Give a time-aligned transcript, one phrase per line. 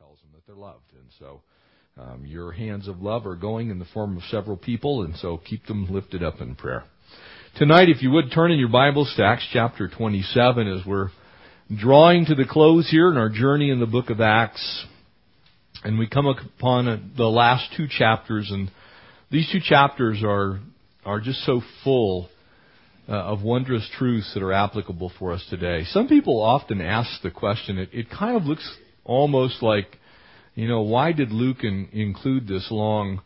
[0.00, 0.90] tells them that they're loved.
[0.94, 1.42] And so
[2.00, 5.36] um, your hands of love are going in the form of several people, and so
[5.36, 6.84] keep them lifted up in prayer.
[7.58, 11.10] Tonight, if you would turn in your Bibles to Acts chapter 27 as we're
[11.78, 14.86] drawing to the close here in our journey in the book of Acts.
[15.84, 18.70] And we come upon the last two chapters, and
[19.30, 20.60] these two chapters are,
[21.04, 22.30] are just so full
[23.06, 25.84] uh, of wondrous truths that are applicable for us today.
[25.88, 28.66] Some people often ask the question, it, it kind of looks
[29.10, 29.98] almost like,
[30.54, 33.20] you know, why did Luke in, include this long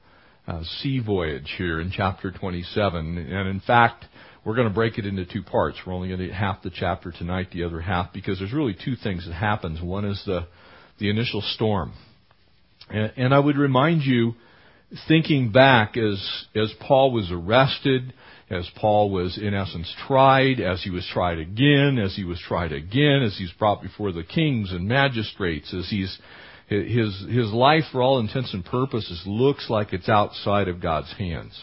[0.48, 3.19] uh, sea voyage here in chapter 27?
[3.19, 4.07] And in fact,
[4.45, 5.79] we're going to break it into two parts.
[5.87, 8.74] We're only going to get half the chapter tonight, the other half, because there's really
[8.74, 9.80] two things that happens.
[9.83, 10.47] One is the,
[10.98, 11.93] the initial storm.
[12.88, 14.35] And, and I would remind you,
[15.07, 18.15] thinking back as, as Paul was arrested,
[18.51, 22.73] as Paul was in essence tried, as he was tried again, as he was tried
[22.73, 26.19] again, as he's brought before the kings and magistrates, as he's
[26.69, 31.59] his his life for all intents and purposes looks like it's outside of God's hands.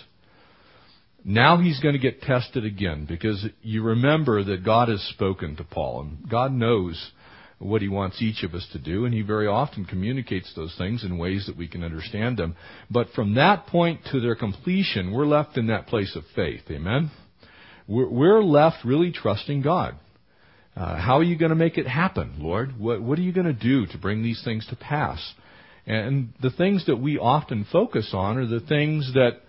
[1.24, 5.64] Now he's going to get tested again because you remember that God has spoken to
[5.64, 7.12] Paul and God knows
[7.62, 11.04] what he wants each of us to do and he very often communicates those things
[11.04, 12.56] in ways that we can understand them.
[12.90, 16.62] But from that point to their completion, we're left in that place of faith.
[16.70, 17.12] Amen?
[17.88, 19.96] We're left really trusting God.
[20.76, 22.80] Uh, how are you going to make it happen, Lord?
[22.80, 25.34] What, what are you going to do to bring these things to pass?
[25.86, 29.42] And the things that we often focus on are the things that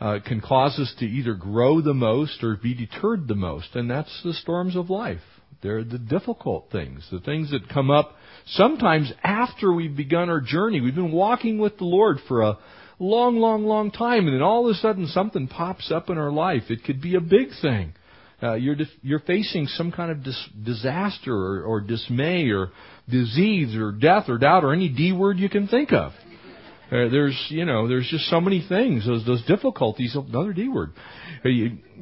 [0.00, 3.90] uh, can cause us to either grow the most or be deterred the most, and
[3.90, 5.20] that's the storms of life.
[5.62, 8.14] They're the difficult things, the things that come up
[8.46, 10.80] sometimes after we've begun our journey.
[10.80, 12.58] We've been walking with the Lord for a
[13.00, 16.30] long, long, long time, and then all of a sudden something pops up in our
[16.30, 16.64] life.
[16.68, 17.92] It could be a big thing.
[18.40, 22.70] Uh, you're you're facing some kind of dis- disaster or, or dismay or
[23.08, 26.12] disease or death or doubt or any D word you can think of.
[26.90, 30.92] Uh, there's, you know, there's just so many things, those, those difficulties, another D word.
[31.44, 31.48] Uh,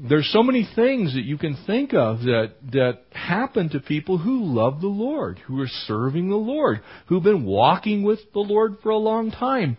[0.09, 4.45] there's so many things that you can think of that, that happen to people who
[4.45, 8.91] love the Lord, who are serving the Lord, who've been walking with the Lord for
[8.91, 9.77] a long time.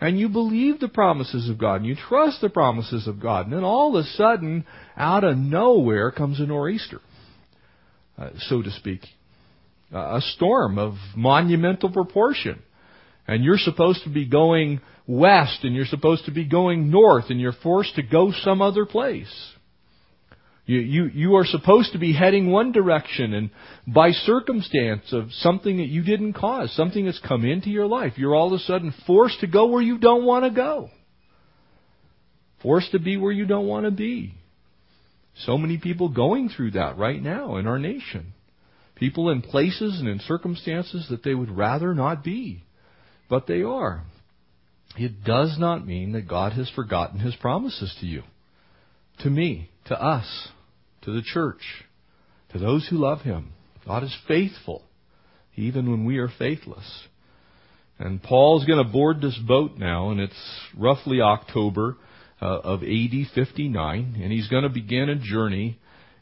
[0.00, 3.54] And you believe the promises of God, and you trust the promises of God, and
[3.54, 4.64] then all of a sudden,
[4.96, 7.00] out of nowhere comes a nor'easter,
[8.16, 9.00] uh, so to speak.
[9.94, 12.62] Uh, a storm of monumental proportion
[13.28, 17.40] and you're supposed to be going west and you're supposed to be going north and
[17.40, 19.32] you're forced to go some other place.
[20.64, 23.50] You, you, you are supposed to be heading one direction and
[23.86, 28.34] by circumstance of something that you didn't cause, something that's come into your life, you're
[28.34, 30.90] all of a sudden forced to go where you don't want to go.
[32.62, 34.34] Forced to be where you don't want to be.
[35.44, 38.32] So many people going through that right now in our nation.
[38.96, 42.65] People in places and in circumstances that they would rather not be
[43.28, 44.04] but they are.
[44.96, 48.22] It does not mean that God has forgotten His promises to you,
[49.20, 50.48] to me, to us,
[51.02, 51.60] to the church,
[52.52, 53.52] to those who love Him.
[53.86, 54.82] God is faithful,
[55.54, 57.06] even when we are faithless.
[57.98, 61.96] And Paul's going to board this boat now, and it's roughly October
[62.40, 65.78] uh, of AD 59, and he's going to begin a journey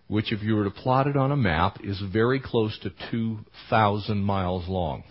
[0.07, 4.19] which, if you were to plot it on a map, is very close to 2,000
[4.19, 5.03] miles long.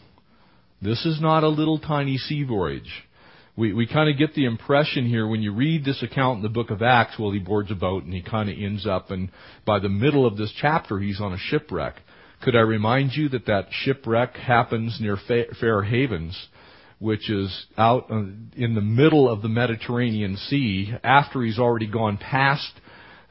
[0.83, 2.91] This is not a little tiny sea voyage.
[3.55, 6.49] We, we kind of get the impression here when you read this account in the
[6.49, 9.29] book of Acts, well, he boards a boat and he kind of ends up, and
[9.65, 11.95] by the middle of this chapter, he's on a shipwreck.
[12.41, 15.17] Could I remind you that that shipwreck happens near
[15.59, 16.47] Fair Havens,
[16.99, 18.23] which is out uh,
[18.57, 22.71] in the middle of the Mediterranean Sea after he's already gone past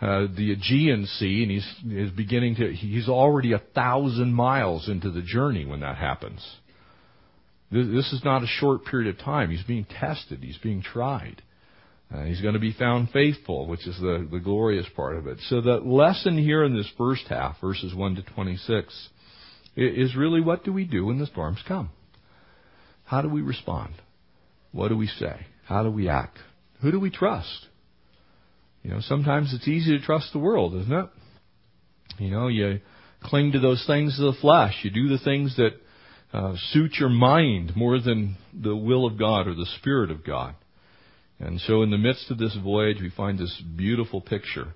[0.00, 5.22] uh, the Aegean Sea, and he's, beginning to, he's already a thousand miles into the
[5.22, 6.42] journey when that happens.
[7.72, 9.50] This is not a short period of time.
[9.50, 10.40] He's being tested.
[10.42, 11.42] He's being tried.
[12.14, 15.38] Uh, he's going to be found faithful, which is the, the glorious part of it.
[15.48, 19.08] So the lesson here in this first half, verses 1 to 26,
[19.76, 21.88] is really what do we do when the storms come?
[23.04, 23.94] How do we respond?
[24.72, 25.46] What do we say?
[25.64, 26.38] How do we act?
[26.82, 27.66] Who do we trust?
[28.82, 31.06] You know, sometimes it's easy to trust the world, isn't it?
[32.18, 32.80] You know, you
[33.22, 34.74] cling to those things of the flesh.
[34.82, 35.70] You do the things that
[36.32, 40.54] uh, suit your mind more than the will of God or the Spirit of God.
[41.38, 44.68] And so, in the midst of this voyage, we find this beautiful picture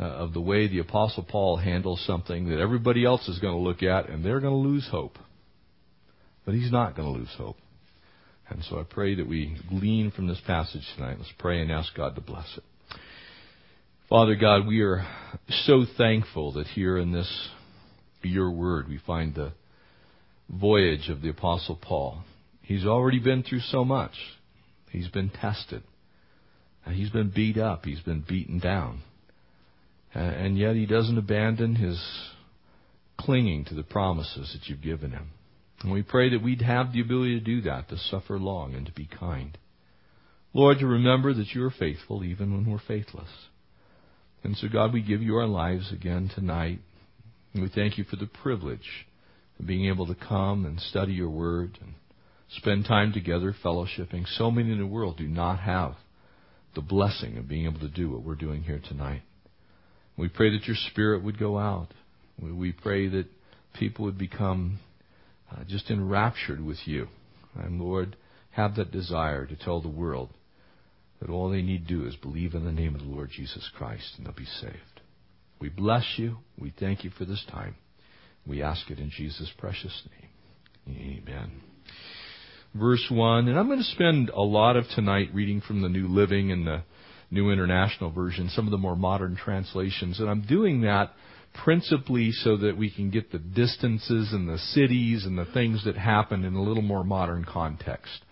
[0.00, 3.60] uh, of the way the Apostle Paul handles something that everybody else is going to
[3.60, 5.18] look at and they're going to lose hope.
[6.44, 7.56] But he's not going to lose hope.
[8.48, 11.16] And so I pray that we glean from this passage tonight.
[11.18, 12.64] Let's pray and ask God to bless it.
[14.08, 15.06] Father God, we are
[15.66, 17.48] so thankful that here in this,
[18.22, 19.52] your word, we find the
[20.48, 22.22] voyage of the Apostle Paul.
[22.62, 24.12] He's already been through so much.
[24.90, 25.82] He's been tested.
[26.90, 27.84] He's been beat up.
[27.84, 29.02] He's been beaten down.
[30.14, 32.02] And yet he doesn't abandon his
[33.18, 35.30] clinging to the promises that you've given him.
[35.82, 38.86] And we pray that we'd have the ability to do that, to suffer long and
[38.86, 39.56] to be kind.
[40.54, 43.28] Lord, to remember that you are faithful even when we're faithless.
[44.42, 46.80] And so, God, we give you our lives again tonight.
[47.52, 49.06] And we thank you for the privilege
[49.64, 51.94] being able to come and study your word and
[52.56, 54.26] spend time together fellowshipping.
[54.36, 55.94] So many in the world do not have
[56.74, 59.22] the blessing of being able to do what we're doing here tonight.
[60.16, 61.88] We pray that your spirit would go out.
[62.40, 63.26] We pray that
[63.78, 64.78] people would become
[65.50, 67.08] uh, just enraptured with you.
[67.56, 68.16] And Lord,
[68.50, 70.30] have that desire to tell the world
[71.20, 73.68] that all they need to do is believe in the name of the Lord Jesus
[73.76, 75.00] Christ and they'll be saved.
[75.60, 76.38] We bless you.
[76.56, 77.74] We thank you for this time.
[78.46, 80.02] We ask it in Jesus' precious
[80.86, 81.22] name.
[81.26, 81.60] Amen.
[82.74, 86.08] Verse 1, and I'm going to spend a lot of tonight reading from the New
[86.08, 86.82] Living and the
[87.30, 91.12] New International Version, some of the more modern translations, and I'm doing that
[91.64, 95.96] principally so that we can get the distances and the cities and the things that
[95.96, 98.24] happen in a little more modern context.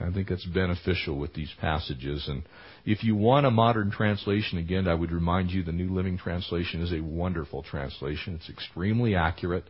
[0.00, 2.26] I think that's beneficial with these passages.
[2.28, 2.42] And
[2.84, 6.82] if you want a modern translation, again, I would remind you the New Living Translation
[6.82, 8.34] is a wonderful translation.
[8.34, 9.64] It's extremely accurate.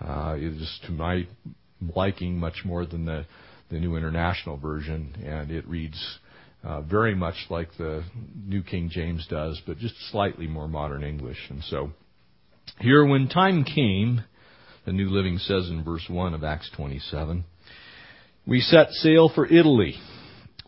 [0.00, 1.26] Uh, it is to my
[1.94, 3.26] liking much more than the,
[3.70, 6.18] the New International Version, and it reads
[6.62, 8.04] uh, very much like the
[8.46, 11.38] New King James does, but just slightly more modern English.
[11.50, 11.90] And so,
[12.78, 14.22] here, when time came,
[14.86, 17.44] the New Living says in verse 1 of Acts 27,
[18.46, 19.96] we set sail for Italy.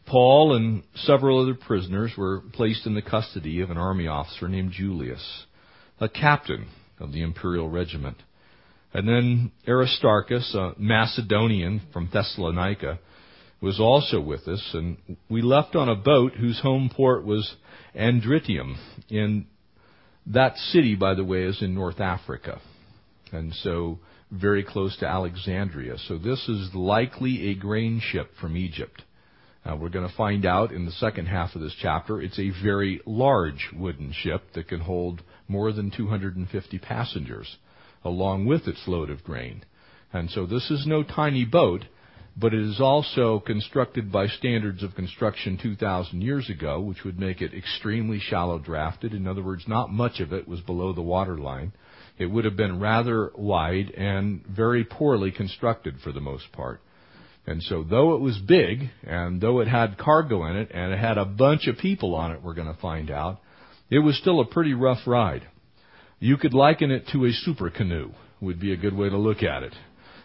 [0.07, 4.73] Paul and several other prisoners were placed in the custody of an army officer named
[4.73, 5.45] Julius,
[6.01, 6.67] a captain
[6.99, 8.19] of the imperial regiment.
[8.93, 13.01] And then Aristarchus, a Macedonian from Thessalonica,
[13.61, 14.99] was also with us, and
[15.31, 17.55] we left on a boat whose home port was
[17.97, 18.77] Adramyttium.
[19.09, 19.47] In
[20.27, 22.61] that city, by the way, is in North Africa.
[23.33, 23.99] And so
[24.31, 25.97] very close to Alexandria.
[26.09, 29.03] So this is likely a grain ship from Egypt.
[29.65, 32.51] Uh, we're going to find out in the second half of this chapter it's a
[32.63, 37.57] very large wooden ship that can hold more than 250 passengers,
[38.05, 39.65] along with its load of grain.
[40.13, 41.87] And so this is no tiny boat,
[42.37, 47.41] but it is also constructed by standards of construction 2,000 years ago, which would make
[47.41, 49.15] it extremely shallow drafted.
[49.15, 51.73] In other words, not much of it was below the waterline.
[52.19, 56.81] It would have been rather wide and very poorly constructed for the most part.
[57.47, 60.99] And so though it was big, and though it had cargo in it, and it
[60.99, 63.41] had a bunch of people on it, we're going to find out,
[63.91, 65.47] it was still a pretty rough ride.
[66.21, 69.43] You could liken it to a super canoe, would be a good way to look
[69.43, 69.75] at it.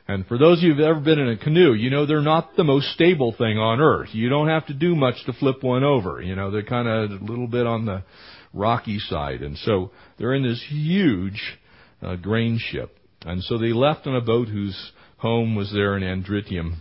[0.07, 2.55] And for those of you who've ever been in a canoe, you know they're not
[2.55, 4.09] the most stable thing on earth.
[4.13, 6.19] You don't have to do much to flip one over.
[6.19, 8.03] You know, they're kind of a little bit on the
[8.51, 9.41] rocky side.
[9.41, 11.59] And so they're in this huge
[12.01, 12.97] uh, grain ship.
[13.23, 16.77] And so they left on a boat whose home was there in Adramyttium.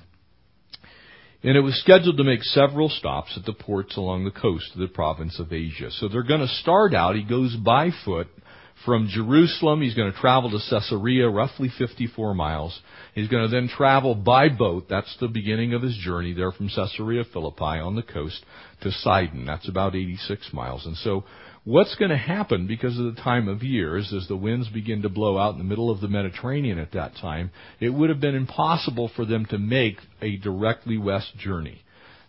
[1.43, 4.81] And it was scheduled to make several stops at the ports along the coast of
[4.81, 5.91] the province of Asia.
[5.93, 8.27] So they're going to start out, he goes by foot
[8.85, 9.81] from Jerusalem.
[9.81, 12.81] He's going to travel to Caesarea, roughly 54 miles.
[13.15, 14.87] He's going to then travel by boat.
[14.89, 18.45] That's the beginning of his journey there from Caesarea Philippi on the coast
[18.83, 19.47] to Sidon.
[19.47, 20.87] That's about 86 miles.
[20.87, 21.25] And so
[21.69, 25.03] What's going to happen because of the time of year is as the winds begin
[25.03, 28.23] to blow out in the middle of the Mediterranean at that time, it would have
[28.23, 31.83] been impossible for them to make a directly west journey.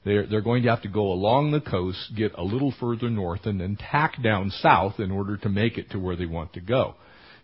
[0.04, 3.46] They're, they're going to have to go along the coast, get a little further north,
[3.46, 6.60] and then tack down south in order to make it to where they want to
[6.60, 6.96] go.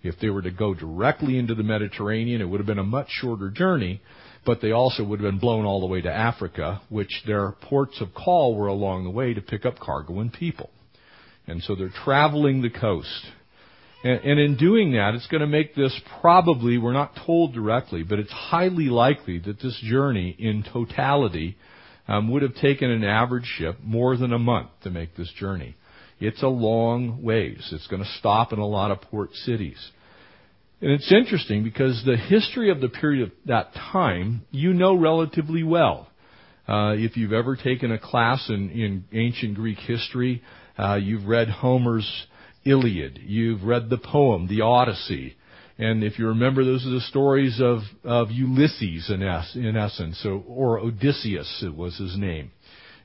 [0.04, 3.08] If they were to go directly into the Mediterranean, it would have been a much
[3.10, 4.02] shorter journey,
[4.46, 8.02] but they also would have been blown all the way to Africa, which their ports
[8.02, 10.70] of call were along the way to pick up cargo and people.
[11.48, 13.26] And so they're traveling the coast.
[14.04, 18.04] And, and in doing that, it's going to make this probably, we're not told directly,
[18.04, 21.58] but it's highly likely that this journey in totality
[22.08, 25.76] um, would have taken an average ship more than a month to make this journey.
[26.20, 27.68] It's a long ways.
[27.72, 29.92] It's going to stop in a lot of port cities.
[30.82, 35.64] And it's interesting because the history of the period of that time you know relatively
[35.64, 36.08] well.
[36.68, 40.42] Uh, if you've ever taken a class in, in ancient Greek history,
[40.78, 42.28] uh, you've read Homer's
[42.66, 43.20] Iliad.
[43.24, 45.36] You've read the poem, the Odyssey.
[45.78, 50.26] And if you remember, those are the stories of, of Ulysses in, es- in essence,
[50.26, 52.52] or, or Odysseus it was his name.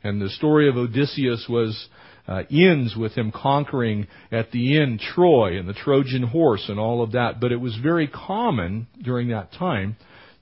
[0.03, 1.89] And the story of Odysseus was
[2.29, 7.03] uh, ends with him conquering at the end Troy and the Trojan horse and all
[7.03, 7.41] of that.
[7.41, 9.97] But it was very common during that time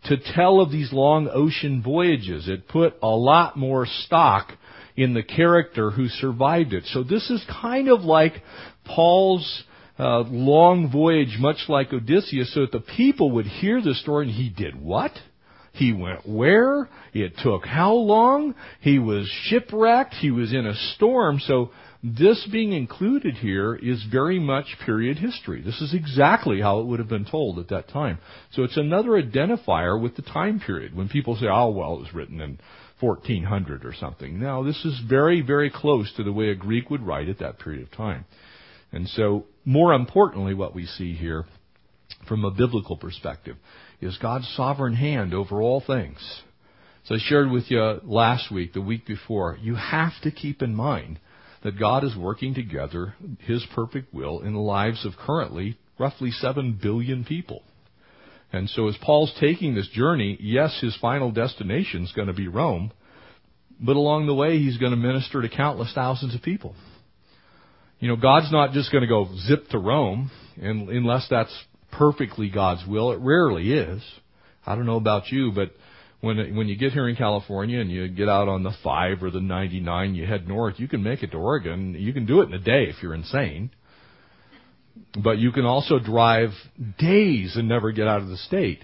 [0.04, 2.48] to tell of these long ocean voyages.
[2.48, 4.52] It put a lot more stock
[4.98, 6.82] in the character who survived it.
[6.86, 8.32] So this is kind of like
[8.84, 9.62] Paul's
[9.96, 14.34] uh, long voyage, much like Odysseus, so that the people would hear the story and
[14.34, 15.12] he did what?
[15.72, 16.88] He went where?
[17.14, 18.56] It took how long?
[18.80, 20.14] He was shipwrecked.
[20.14, 21.38] He was in a storm.
[21.46, 21.70] So
[22.02, 25.62] this being included here is very much period history.
[25.62, 28.18] This is exactly how it would have been told at that time.
[28.50, 30.96] So it's another identifier with the time period.
[30.96, 32.58] When people say, oh, well, it was written in
[33.00, 34.40] 1400 or something.
[34.40, 37.58] Now, this is very, very close to the way a Greek would write at that
[37.58, 38.24] period of time.
[38.92, 41.44] And so, more importantly, what we see here
[42.26, 43.56] from a biblical perspective
[44.00, 46.18] is God's sovereign hand over all things.
[47.04, 50.74] So I shared with you last week, the week before, you have to keep in
[50.74, 51.18] mind
[51.62, 56.78] that God is working together His perfect will in the lives of currently roughly 7
[56.80, 57.62] billion people.
[58.52, 62.48] And so as Paul's taking this journey, yes, his final destination is going to be
[62.48, 62.92] Rome,
[63.80, 66.74] but along the way he's going to minister to countless thousands of people.
[67.98, 71.52] You know, God's not just going to go zip to Rome, and unless that's
[71.92, 73.12] perfectly God's will.
[73.12, 74.02] It rarely is.
[74.64, 75.72] I don't know about you, but
[76.20, 79.30] when when you get here in California and you get out on the five or
[79.30, 80.74] the 99, you head north.
[80.78, 81.94] You can make it to Oregon.
[81.98, 83.70] You can do it in a day if you're insane.
[85.22, 86.50] But you can also drive
[86.98, 88.82] days and never get out of the state.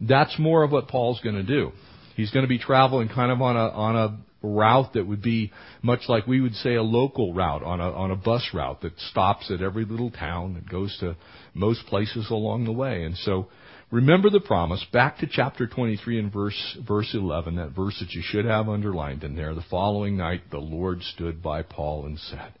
[0.00, 1.72] That's more of what Paul's going to do.
[2.14, 5.52] He's going to be traveling kind of on a on a route that would be
[5.82, 8.98] much like we would say a local route on a on a bus route that
[9.00, 11.16] stops at every little town and goes to
[11.54, 13.04] most places along the way.
[13.04, 13.48] And so
[13.90, 18.22] remember the promise back to chapter 23 and verse verse 11 that verse that you
[18.22, 22.52] should have underlined in there the following night the Lord stood by Paul and said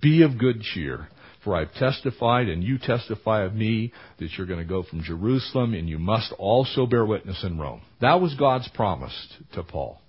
[0.00, 1.08] be of good cheer
[1.44, 5.74] for I've testified and you testify of me that you're going to go from Jerusalem
[5.74, 7.82] and you must also bear witness in Rome.
[8.00, 9.14] That was God's promise
[9.54, 10.00] to Paul.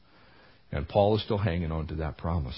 [0.71, 2.57] And Paul is still hanging on to that promise.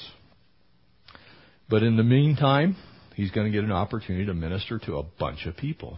[1.70, 2.76] But in the meantime,
[3.16, 5.98] he's going to get an opportunity to minister to a bunch of people.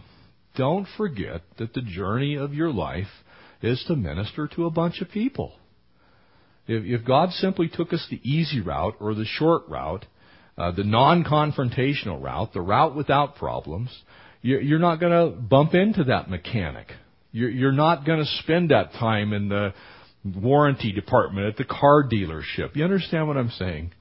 [0.56, 3.06] Don't forget that the journey of your life
[3.62, 5.52] is to minister to a bunch of people.
[6.66, 10.04] If, God simply took us the easy route or the short route,
[10.58, 13.90] uh, the non-confrontational route, the route without problems,
[14.42, 16.88] you're, you're not going to bump into that mechanic.
[17.32, 19.72] You're, you're not going to spend that time in the
[20.24, 22.74] warranty department at the car dealership.
[22.74, 23.92] You understand what I'm saying?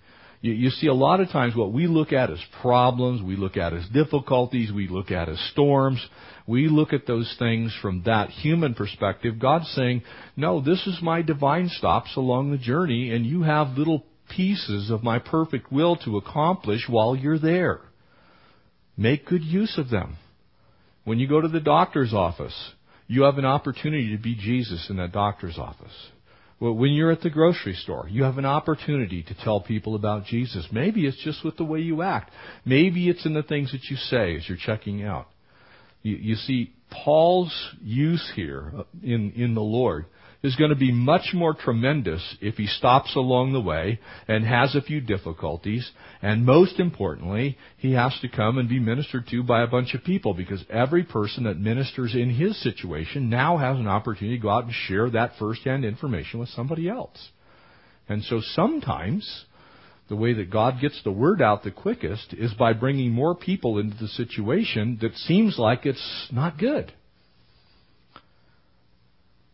[0.41, 3.57] You, you see, a lot of times what we look at as problems, we look
[3.57, 6.05] at as difficulties, we look at as storms,
[6.47, 9.39] we look at those things from that human perspective.
[9.39, 10.03] God's saying,
[10.35, 15.03] no, this is my divine stops along the journey, and you have little pieces of
[15.03, 17.81] my perfect will to accomplish while you're there.
[18.95, 20.17] Make good use of them.
[21.03, 22.73] When you go to the doctor's office,
[23.07, 25.93] you have an opportunity to be Jesus in that doctor's office.
[26.59, 30.67] When you're at the grocery store, you have an opportunity to tell people about Jesus.
[30.71, 32.31] Maybe it's just with the way you act.
[32.65, 35.27] Maybe it's in the things that you say as you're checking out.
[36.01, 38.71] You, you see, Paul's use here
[39.03, 40.05] in, in the Lord
[40.43, 44.75] is going to be much more tremendous if he stops along the way and has
[44.75, 45.89] a few difficulties.
[46.21, 50.03] And most importantly, he has to come and be ministered to by a bunch of
[50.03, 54.49] people because every person that ministers in his situation now has an opportunity to go
[54.49, 57.29] out and share that firsthand information with somebody else.
[58.09, 59.45] And so sometimes,
[60.07, 63.79] the way that God gets the word out the quickest is by bringing more people
[63.79, 66.93] into the situation that seems like it's not good.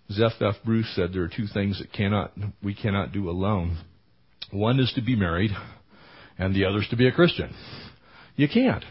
[0.10, 0.56] F.F.
[0.66, 3.78] Bruce said there are two things that cannot we cannot do alone.
[4.52, 5.52] One is to be married,
[6.38, 7.54] and the other is to be a Christian.
[8.36, 8.84] You can't.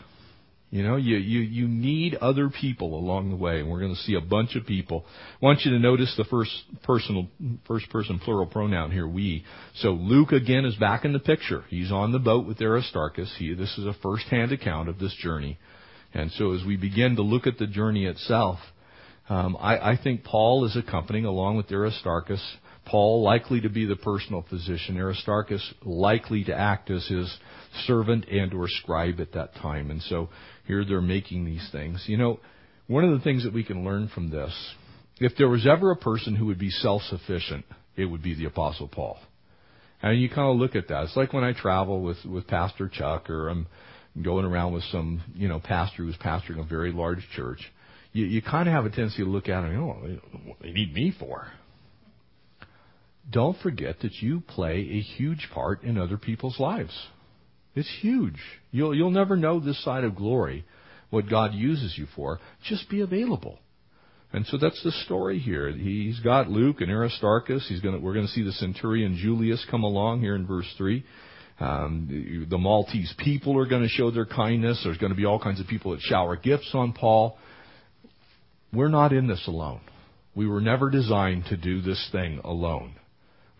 [0.72, 4.00] You know, you, you, you need other people along the way, and we're going to
[4.00, 5.04] see a bunch of people.
[5.34, 6.50] I want you to notice the first
[6.82, 7.28] personal,
[7.68, 9.44] first person plural pronoun here, we.
[9.74, 11.62] So Luke again is back in the picture.
[11.68, 13.34] He's on the boat with Aristarchus.
[13.38, 15.58] He, this is a first-hand account of this journey.
[16.14, 18.58] And so as we begin to look at the journey itself,
[19.28, 22.42] um, I, I think Paul is accompanying along with Aristarchus.
[22.84, 27.32] Paul likely to be the personal physician, Aristarchus likely to act as his
[27.86, 29.90] servant and or scribe at that time.
[29.90, 30.28] And so
[30.66, 32.04] here they're making these things.
[32.06, 32.40] You know,
[32.88, 34.52] one of the things that we can learn from this,
[35.20, 37.64] if there was ever a person who would be self-sufficient,
[37.96, 39.18] it would be the Apostle Paul.
[40.02, 41.04] And you kind of look at that.
[41.04, 43.68] It's like when I travel with, with Pastor Chuck or I'm
[44.20, 47.60] going around with some, you know, pastor who's pastoring a very large church
[48.12, 50.92] you, you kind of have a tendency to look at them, oh, what they need
[50.92, 51.46] me for?
[53.30, 56.92] Don't forget that you play a huge part in other people's lives.
[57.74, 58.38] It's huge.
[58.70, 60.64] You'll, you'll never know this side of glory,
[61.10, 62.40] what God uses you for.
[62.64, 63.58] Just be available.
[64.32, 65.70] And so that's the story here.
[65.70, 67.66] He's got Luke and Aristarchus.
[67.68, 71.04] He's to, we're going to see the centurion Julius come along here in verse 3.
[71.60, 74.80] Um, the Maltese people are going to show their kindness.
[74.84, 77.38] There's going to be all kinds of people that shower gifts on Paul.
[78.72, 79.80] We're not in this alone.
[80.34, 82.94] We were never designed to do this thing alone.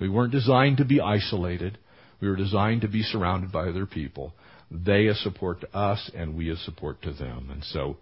[0.00, 1.78] We weren't designed to be isolated.
[2.21, 4.33] We were designed to be surrounded by other people.
[4.71, 7.50] They a support to us and we a support to them.
[7.52, 7.99] And so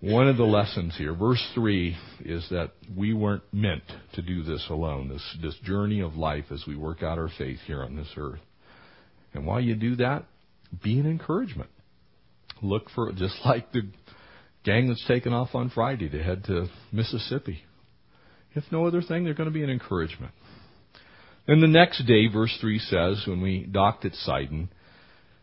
[0.00, 4.64] one of the lessons here, verse 3, is that we weren't meant to do this
[4.68, 8.10] alone, this, this journey of life as we work out our faith here on this
[8.16, 8.40] earth.
[9.32, 10.24] And while you do that,
[10.82, 11.70] be an encouragement.
[12.62, 13.82] Look for, just like the
[14.64, 17.62] gang that's taken off on Friday to head to Mississippi.
[18.54, 20.32] If no other thing, they're going to be an encouragement.
[21.46, 24.70] Then the next day, verse 3 says, when we docked at Sidon,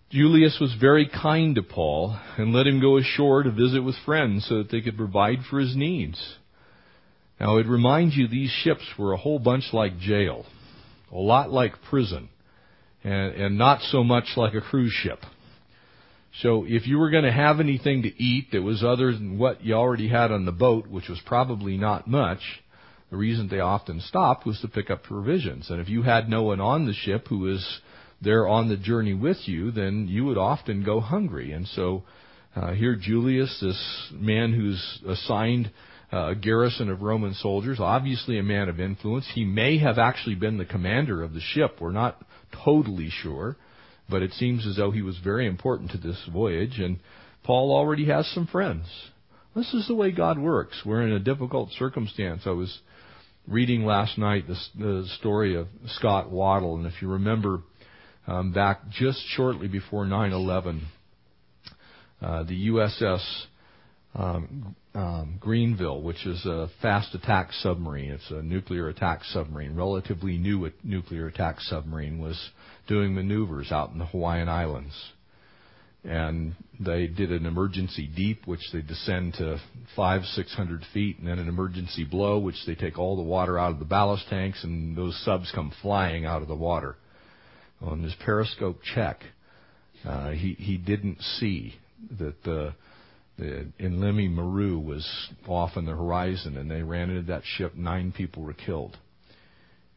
[0.10, 4.46] Julius was very kind to Paul and let him go ashore to visit with friends
[4.48, 6.38] so that they could provide for his needs.
[7.40, 10.46] Now it reminds you these ships were a whole bunch like jail,
[11.12, 12.30] a lot like prison,
[13.04, 15.20] and, and not so much like a cruise ship.
[16.40, 19.64] So if you were going to have anything to eat that was other than what
[19.64, 22.40] you already had on the boat, which was probably not much,
[23.10, 25.70] the reason they often stopped was to pick up provisions.
[25.70, 27.82] And if you had no one on the ship who was
[28.22, 31.52] there on the journey with you, then you would often go hungry.
[31.52, 32.04] And so
[32.56, 35.72] uh, here Julius, this man who's assigned
[36.14, 39.30] uh, a garrison of Roman soldiers, obviously a man of influence.
[39.34, 41.78] He may have actually been the commander of the ship.
[41.80, 42.22] We're not
[42.64, 43.56] totally sure,
[44.12, 46.78] but it seems as though he was very important to this voyage.
[46.80, 47.00] And
[47.44, 48.86] Paul already has some friends.
[49.56, 50.82] This is the way God works.
[50.86, 52.44] We're in a difficult circumstance.
[52.46, 52.80] I was
[53.48, 57.62] reading last night the, the story of Scott Waddle, and if you remember
[58.28, 60.82] um, back just shortly before 9/11,
[62.22, 63.46] uh, the USS
[64.14, 70.38] um, um, Greeneville, which is a fast attack submarine, it's a nuclear attack submarine, relatively
[70.38, 72.50] new nuclear attack submarine, was
[72.88, 74.94] doing maneuvers out in the Hawaiian Islands.
[76.04, 79.60] And they did an emergency deep, which they descend to
[79.96, 83.60] five, six hundred feet, and then an emergency blow, which they take all the water
[83.60, 86.96] out of the ballast tanks, and those subs come flying out of the water.
[87.82, 89.22] On his periscope check,
[90.04, 91.76] uh, he he didn't see
[92.18, 92.74] that the
[93.40, 97.76] Uh, the Ehime Maru was off on the horizon, and they ran into that ship.
[97.76, 98.98] Nine people were killed,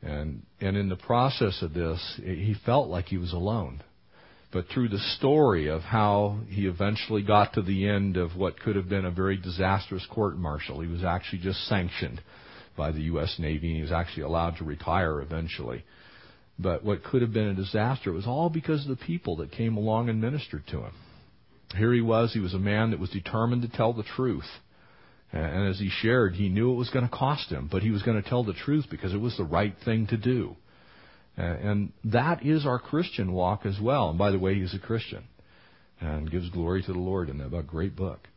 [0.03, 3.83] and and in the process of this, he felt like he was alone
[4.55, 8.77] but through the story of how he eventually got to the end of what could
[8.77, 10.81] have been a very disastrous court martial.
[10.81, 12.23] He was actually just sanctioned
[12.77, 13.35] by the U.S.
[13.41, 15.85] Navy and he was actually allowed to retire eventually.
[16.57, 19.77] But what could have been a disaster, was all because of the people that came
[19.77, 20.93] along and ministered to him.
[21.77, 24.49] Here he was, he was a man that was determined to tell the truth.
[25.33, 28.03] And as he shared, he knew it was going to cost him, but he was
[28.03, 30.57] going to tell the truth because it was the right thing to do.
[31.37, 34.11] And that is our Christian walk as well.
[34.11, 35.25] And by the way, he's a Christian
[36.01, 38.29] and gives glory to the Lord in that great book.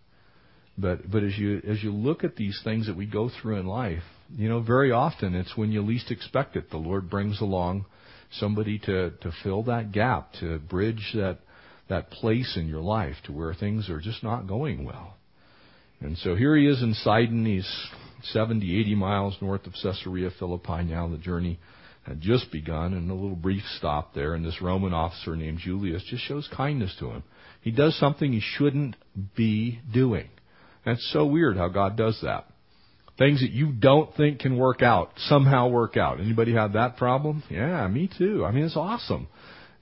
[0.77, 3.65] But but as you as you look at these things that we go through in
[3.65, 4.03] life,
[4.35, 6.69] you know, very often it's when you least expect it.
[6.69, 7.85] The Lord brings along
[8.31, 11.39] somebody to to fill that gap, to bridge that
[11.89, 15.15] that place in your life to where things are just not going well.
[15.99, 17.45] And so here he is in Sidon.
[17.45, 17.67] He's
[18.31, 21.07] 70, 80 miles north of Caesarea Philippi now.
[21.07, 21.59] The journey
[22.03, 26.03] had just begun, and a little brief stop there, and this Roman officer named Julius
[26.09, 27.23] just shows kindness to him.
[27.61, 28.95] He does something he shouldn't
[29.35, 30.29] be doing.
[30.85, 32.45] That's so weird how God does that.
[33.17, 36.19] Things that you don't think can work out somehow work out.
[36.19, 37.43] Anybody have that problem?
[37.49, 38.45] Yeah, me too.
[38.45, 39.27] I mean, it's awesome.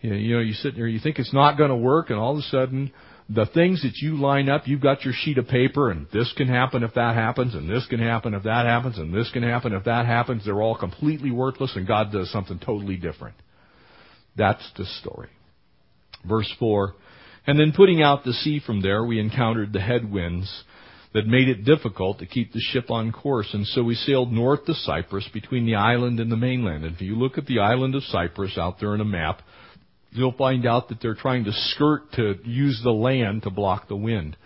[0.01, 2.39] You know, you, sit there, you think it's not going to work, and all of
[2.39, 2.91] a sudden,
[3.27, 6.47] the things that you line up, you've got your sheet of paper and this can
[6.47, 9.73] happen if that happens and this can happen if that happens and this can happen
[9.73, 10.45] if that happens.
[10.45, 13.36] They're all completely worthless and God does something totally different.
[14.36, 15.29] That's the story.
[16.27, 16.93] Verse 4.
[17.47, 20.63] And then putting out the sea from there, we encountered the headwinds
[21.13, 23.49] that made it difficult to keep the ship on course.
[23.53, 26.84] And so we sailed north to Cyprus between the island and the mainland.
[26.84, 29.41] And if you look at the island of Cyprus out there on a map,
[30.15, 33.95] you'll find out that they're trying to skirt to use the land to block the
[33.95, 34.38] wind.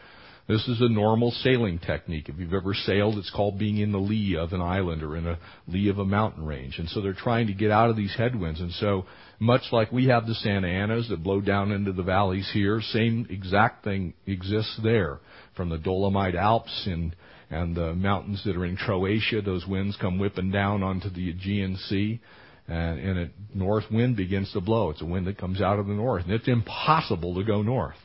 [0.49, 2.27] This is a normal sailing technique.
[2.27, 5.27] If you've ever sailed, it's called being in the lee of an island or in
[5.27, 6.79] a lee of a mountain range.
[6.79, 8.60] And so they're trying to get out of these headwinds.
[8.60, 9.05] And so,
[9.38, 13.27] much like we have the Santa Anas that blow down into the valleys here, same
[13.29, 15.19] exact thing exists there.
[15.55, 17.15] From the Dolomite Alps and,
[17.51, 21.77] and the mountains that are in Croatia, those winds come whipping down onto the Aegean
[21.77, 22.19] Sea
[22.69, 24.91] and, and a north wind begins to blow.
[24.91, 27.97] It's a wind that comes out of the north, and it's impossible to go north.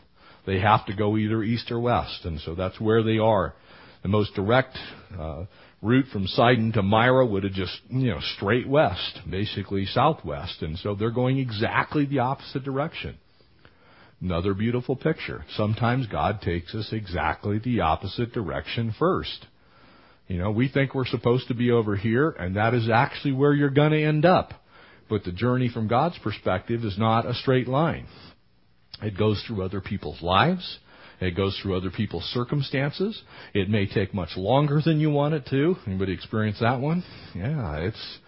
[0.47, 3.55] They have to go either east or west, and so that's where they are.
[4.03, 4.77] The most direct
[5.19, 5.45] uh,
[5.81, 10.63] route from Sidon to Myra would have just, you know, straight west, basically southwest.
[10.63, 13.17] And so they're going exactly the opposite direction.
[14.21, 15.45] Another beautiful picture.
[15.57, 19.47] Sometimes God takes us exactly the opposite direction first.
[20.27, 23.53] You know, we think we're supposed to be over here, and that is actually where
[23.53, 24.53] you're going to end up.
[25.09, 28.07] But the journey from God's perspective is not a straight line.
[29.03, 30.79] It goes through other people's lives.
[31.21, 33.21] It goes through other people's circumstances.
[33.53, 35.77] It may take much longer than you want it to.
[35.87, 37.05] Anybody experience that one?
[37.35, 38.19] Yeah, it's,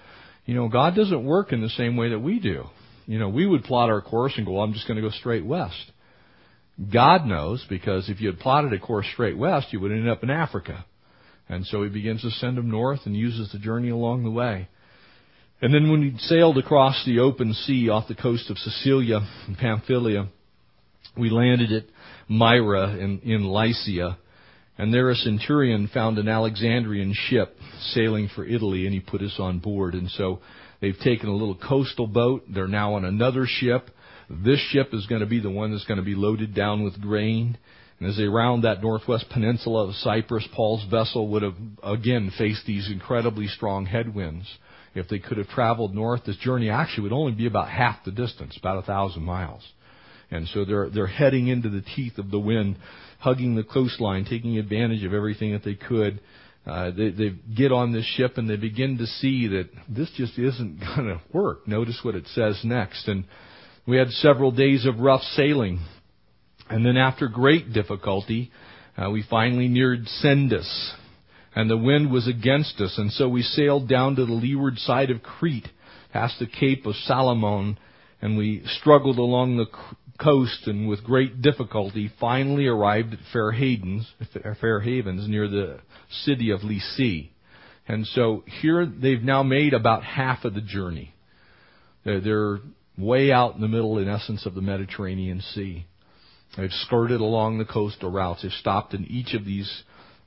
[0.45, 2.65] you know, God doesn't work in the same way that we do.
[3.07, 5.11] You know, we would plot our course and go, well, I'm just going to go
[5.11, 5.93] straight west.
[6.93, 10.23] God knows because if you had plotted a course straight west, you would end up
[10.23, 10.85] in Africa.
[11.49, 14.69] And so he begins to send them north and uses the journey along the way.
[15.63, 19.57] And then when he sailed across the open sea off the coast of Cilicia and
[19.57, 20.29] Pamphylia,
[21.17, 21.85] we landed at
[22.29, 24.19] Myra in, in Lycia.
[24.79, 27.57] And there a centurion found an Alexandrian ship
[27.93, 29.95] sailing for Italy and he put us on board.
[29.95, 30.41] And so
[30.81, 32.45] they've taken a little coastal boat.
[32.53, 33.89] They're now on another ship.
[34.29, 37.01] This ship is going to be the one that's going to be loaded down with
[37.01, 37.57] grain.
[37.99, 42.67] And as they round that northwest peninsula of Cyprus, Paul's vessel would have again faced
[42.67, 44.47] these incredibly strong headwinds.
[44.95, 48.11] If they could have traveled north, this journey actually would only be about half the
[48.11, 49.63] distance, about a thousand miles.
[50.31, 52.77] And so they're, they're heading into the teeth of the wind,
[53.19, 56.21] hugging the coastline, taking advantage of everything that they could.
[56.67, 60.37] Uh, they, they get on this ship and they begin to see that this just
[60.39, 61.69] isn't going to work.
[61.69, 63.07] Notice what it says next.
[63.07, 63.25] And
[63.87, 65.79] we had several days of rough sailing.
[66.69, 68.51] And then after great difficulty,
[68.97, 70.93] uh, we finally neared Cnidus.
[71.55, 72.95] And the wind was against us.
[72.99, 75.69] And so we sailed down to the leeward side of Crete,
[76.13, 77.79] past the Cape of Salmone,
[78.21, 79.67] and we struggled along the
[80.19, 84.11] coast and with great difficulty finally arrived at Fair Havens,
[84.61, 85.79] Fair Havens near the
[86.25, 87.29] city of Lasea.
[87.89, 91.15] And so here they've now made about half of the journey.
[92.05, 92.59] They're
[92.97, 95.87] way out in the middle, in essence, of the Mediterranean Sea.
[96.57, 98.43] They've skirted along the coastal routes.
[98.43, 99.83] They've stopped in each of these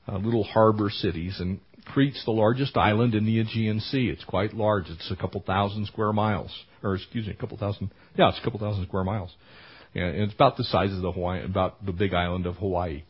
[0.08, 1.36] uh, little harbor cities.
[1.40, 4.08] And Crete's the largest island in the Aegean Sea.
[4.08, 4.84] It's quite large.
[4.88, 6.50] It's a couple thousand square miles.
[6.82, 7.90] Or, excuse me, a couple thousand.
[8.16, 9.34] Yeah, it's a couple thousand square miles.
[9.94, 13.02] And it's about the size of the Hawaii, about the big island of Hawaii.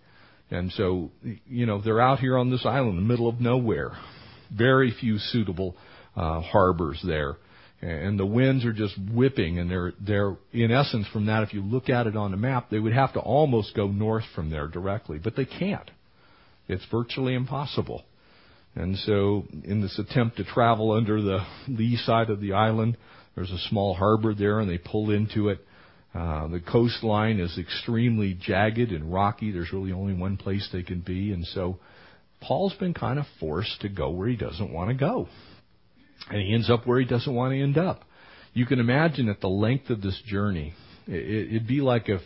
[0.50, 1.10] And so,
[1.46, 3.92] you know, they're out here on this island in the middle of nowhere.
[4.50, 5.76] Very few suitable
[6.16, 7.36] uh, harbors there.
[7.82, 11.62] And the winds are just whipping and they're, they're, in essence from that, if you
[11.62, 14.68] look at it on a map, they would have to almost go north from there
[14.68, 15.90] directly, but they can't.
[16.68, 18.04] It's virtually impossible.
[18.74, 22.96] And so, in this attempt to travel under the lee side of the island,
[23.34, 25.64] there's a small harbor there and they pull into it.
[26.14, 29.52] Uh, the coastline is extremely jagged and rocky.
[29.52, 31.78] There's really only one place they can be, and so
[32.40, 35.28] Paul's been kind of forced to go where he doesn't want to go,
[36.28, 38.02] and he ends up where he doesn't want to end up.
[38.52, 40.74] You can imagine at the length of this journey,
[41.06, 42.20] it, it'd be like if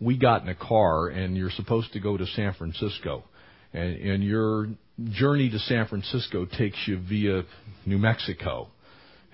[0.00, 3.24] we got in a car and you're supposed to go to San Francisco,
[3.72, 4.68] and, and your
[5.12, 7.42] journey to San Francisco takes you via
[7.86, 8.68] New Mexico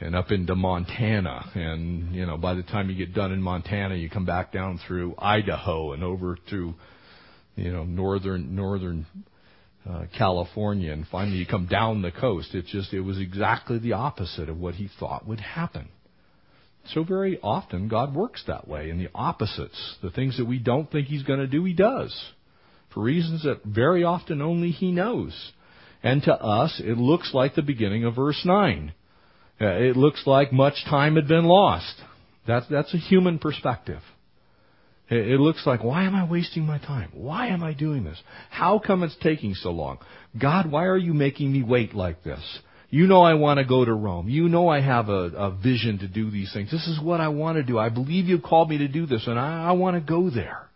[0.00, 1.50] and up into Montana.
[1.55, 4.79] And, you know, by the time you get done in Montana, you come back down
[4.87, 6.74] through Idaho and over through,
[7.57, 9.07] you know, northern, northern,
[9.88, 12.55] uh, California and finally you come down the coast.
[12.55, 15.88] It just, it was exactly the opposite of what he thought would happen.
[16.94, 19.96] So very often God works that way in the opposites.
[20.03, 22.14] The things that we don't think He's going to do, He does.
[22.94, 25.53] For reasons that very often only He knows.
[26.03, 28.92] And to us, it looks like the beginning of verse 9.
[29.61, 31.94] Uh, it looks like much time had been lost.
[32.46, 34.01] That's, that's a human perspective.
[35.08, 37.10] It, looks like, why am I wasting my time?
[37.12, 38.20] Why am I doing this?
[38.50, 39.98] How come it's taking so long?
[40.40, 42.40] God, why are you making me wait like this?
[42.90, 44.28] You know I want to go to Rome.
[44.28, 46.70] You know I have a, a vision to do these things.
[46.72, 47.78] This is what I want to do.
[47.78, 50.68] I believe you've called me to do this, and I, I want to go there.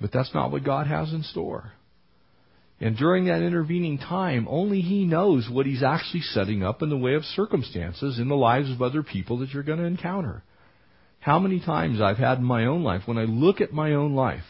[0.00, 1.72] But that's not what God has in store.
[2.80, 6.96] And during that intervening time, only He knows what He's actually setting up in the
[6.96, 10.42] way of circumstances in the lives of other people that you're going to encounter.
[11.24, 14.14] How many times I've had in my own life, when I look at my own
[14.14, 14.44] life,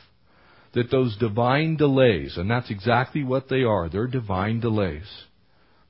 [0.73, 5.07] that those divine delays, and that's exactly what they are, they're divine delays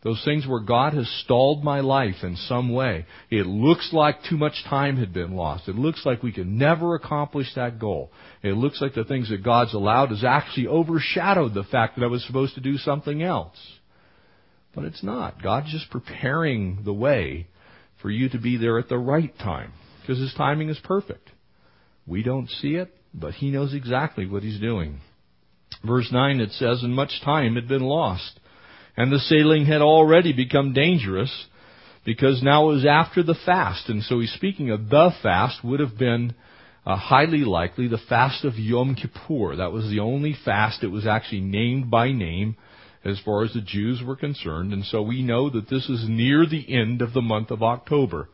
[0.04, 3.06] those things where God has stalled my life in some way.
[3.30, 5.66] It looks like too much time had been lost.
[5.66, 8.12] It looks like we could never accomplish that goal.
[8.42, 12.08] It looks like the things that God's allowed has actually overshadowed the fact that I
[12.08, 13.56] was supposed to do something else.
[14.74, 15.42] But it's not.
[15.42, 17.46] God's just preparing the way
[18.02, 19.72] for you to be there at the right time.
[20.04, 21.30] Because His timing is perfect.
[22.06, 25.00] We don't see it, but He knows exactly what He's doing.
[25.84, 28.38] Verse 9 it says, And much time had been lost
[28.96, 31.46] And the sailing had already become dangerous
[32.04, 33.88] because now it was after the fast.
[33.88, 36.34] And so he's speaking of the fast would have been
[36.86, 39.56] uh, highly likely the fast of Yom Kippur.
[39.56, 42.56] That was the only fast that was actually named by name
[43.04, 44.72] as far as the Jews were concerned.
[44.72, 48.28] And so we know that this is near the end of the month of October.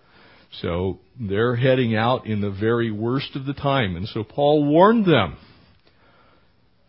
[0.53, 3.97] So they're heading out in the very worst of the time.
[3.97, 5.37] And so Paul warned them.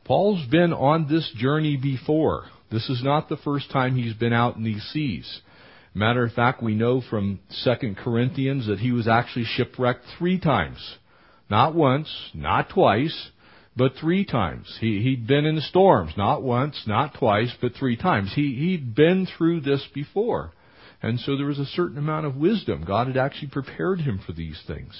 [0.03, 2.45] Paul's been on this journey before.
[2.71, 5.41] This is not the first time he's been out in these seas.
[5.93, 10.97] Matter of fact, we know from 2 Corinthians that he was actually shipwrecked three times.
[11.49, 13.29] Not once, not twice,
[13.75, 14.77] but three times.
[14.79, 18.31] He, he'd been in storms, not once, not twice, but three times.
[18.33, 20.53] He, he'd been through this before.
[21.01, 22.83] And so there was a certain amount of wisdom.
[22.85, 24.93] God had actually prepared him for these things.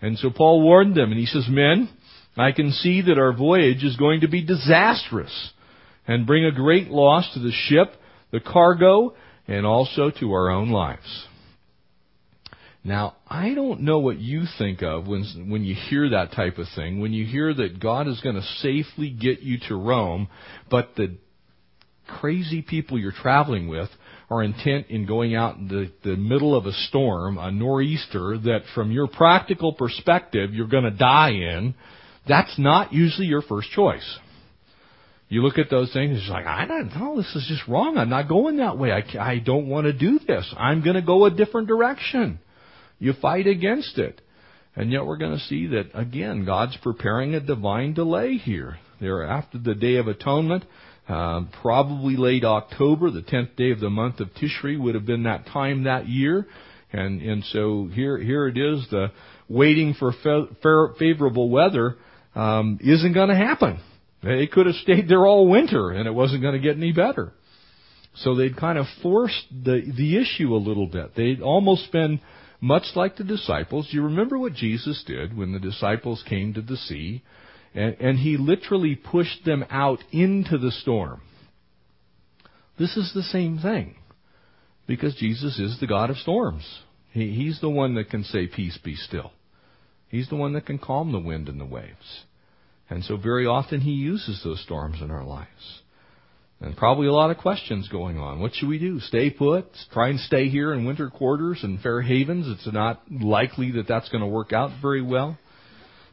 [0.00, 1.88] And so Paul warned them, and he says, Men,
[2.36, 5.52] I can see that our voyage is going to be disastrous
[6.06, 7.94] and bring a great loss to the ship,
[8.30, 9.14] the cargo,
[9.46, 11.26] and also to our own lives.
[12.84, 16.66] Now, I don't know what you think of when, when you hear that type of
[16.74, 20.28] thing, when you hear that God is going to safely get you to Rome,
[20.68, 21.16] but the
[22.08, 23.88] crazy people you're traveling with
[24.32, 28.62] are intent in going out in the, the middle of a storm, a nor'easter, that
[28.74, 31.74] from your practical perspective you're going to die in,
[32.26, 34.18] that's not usually your first choice.
[35.28, 37.96] You look at those things, it's like, I don't know, this is just wrong.
[37.96, 38.92] I'm not going that way.
[38.92, 40.52] I, I don't want to do this.
[40.58, 42.38] I'm going to go a different direction.
[42.98, 44.20] You fight against it.
[44.74, 48.78] And yet we're going to see that, again, God's preparing a divine delay here.
[49.00, 50.64] There after the Day of Atonement,
[51.08, 55.24] uh, probably late October, the 10th day of the month of Tishri would have been
[55.24, 56.46] that time that year.
[56.92, 59.10] And, and so here, here it is, the
[59.48, 61.96] waiting for fa- favorable weather,
[62.34, 63.80] um, isn't going to happen.
[64.22, 67.32] They could have stayed there all winter and it wasn't going to get any better.
[68.16, 71.14] So they'd kind of forced the, the issue a little bit.
[71.16, 72.20] They'd almost been
[72.60, 73.88] much like the disciples.
[73.90, 77.22] You remember what Jesus did when the disciples came to the sea?
[77.74, 81.22] And, and he literally pushed them out into the storm.
[82.78, 83.96] This is the same thing.
[84.86, 86.66] Because Jesus is the God of storms.
[87.12, 89.32] He, he's the one that can say, Peace, be still.
[90.08, 92.24] He's the one that can calm the wind and the waves.
[92.90, 95.82] And so very often he uses those storms in our lives.
[96.60, 98.38] And probably a lot of questions going on.
[98.38, 99.00] What should we do?
[99.00, 99.66] Stay put?
[99.92, 102.46] Try and stay here in winter quarters and Fair Havens?
[102.46, 105.38] It's not likely that that's going to work out very well.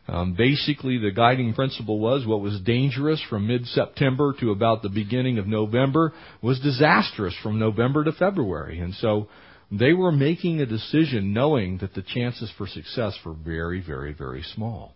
[0.10, 5.38] Um, basically, the guiding principle was what was dangerous from mid-September to about the beginning
[5.38, 8.80] of November was disastrous from November to February.
[8.80, 9.28] And so
[9.72, 14.42] they were making a decision knowing that the chances for success were very, very, very
[14.56, 14.96] small.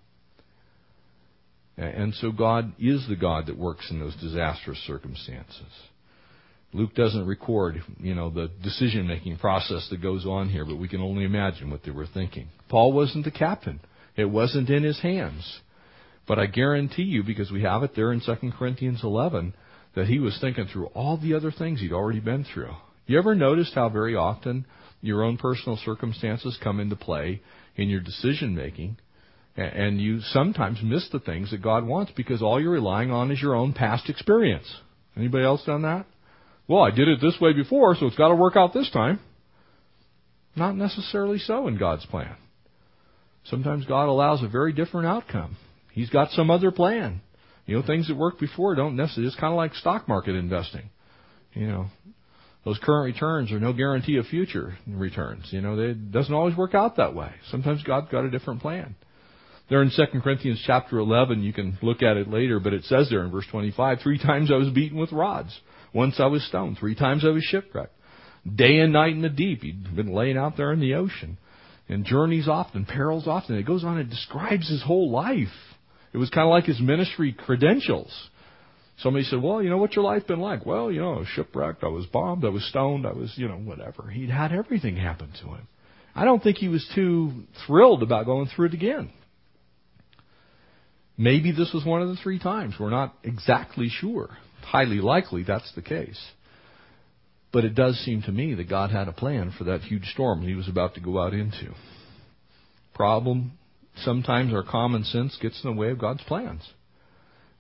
[1.78, 5.62] And so God is the God that works in those disastrous circumstances.
[6.72, 10.88] Luke doesn't record, you know, the decision making process that goes on here, but we
[10.88, 12.48] can only imagine what they were thinking.
[12.68, 13.80] Paul wasn't the captain.
[14.16, 15.62] It wasn't in his hands.
[16.28, 19.54] But I guarantee you, because we have it there in 2 Corinthians 11,
[19.96, 22.74] that he was thinking through all the other things he'd already been through.
[23.06, 24.66] You ever noticed how very often
[25.02, 27.42] your own personal circumstances come into play
[27.76, 28.98] in your decision making?
[29.56, 33.42] And you sometimes miss the things that God wants because all you're relying on is
[33.42, 34.66] your own past experience.
[35.16, 36.08] Anybody else done that?
[36.68, 39.20] Well, I did it this way before, so it's got to work out this time.
[40.56, 42.36] Not necessarily so in God's plan.
[43.46, 45.58] Sometimes God allows a very different outcome.
[45.92, 47.22] He's got some other plan.
[47.66, 50.90] You know, things that worked before don't necessarily, it's kind of like stock market investing.
[51.54, 51.86] You know,
[52.66, 55.48] those current returns are no guarantee of future returns.
[55.52, 57.32] You know, it doesn't always work out that way.
[57.52, 58.96] Sometimes God's got a different plan.
[59.70, 63.10] There in 2 Corinthians chapter 11, you can look at it later, but it says
[63.10, 65.58] there in verse 25, three times I was beaten with rods.
[65.94, 66.78] Once I was stoned.
[66.80, 67.94] Three times I was shipwrecked.
[68.56, 69.62] Day and night in the deep.
[69.62, 71.38] He'd been laying out there in the ocean.
[71.90, 73.56] And journeys often, perils often.
[73.56, 75.48] It goes on and describes his whole life.
[76.14, 78.12] It was kind of like his ministry credentials.
[79.00, 80.66] Somebody said, well, you know, what's your life been like?
[80.66, 83.48] Well, you know, I was shipwrecked, I was bombed, I was stoned, I was, you
[83.48, 84.10] know, whatever.
[84.10, 85.68] He'd had everything happen to him.
[86.16, 87.32] I don't think he was too
[87.66, 89.12] thrilled about going through it again.
[91.18, 92.76] Maybe this was one of the three times.
[92.80, 94.30] We're not exactly sure.
[94.62, 96.20] Highly likely that's the case.
[97.54, 100.42] But it does seem to me that God had a plan for that huge storm
[100.42, 101.74] he was about to go out into.
[102.96, 103.54] Problem,
[103.98, 106.68] sometimes our common sense gets in the way of God's plans.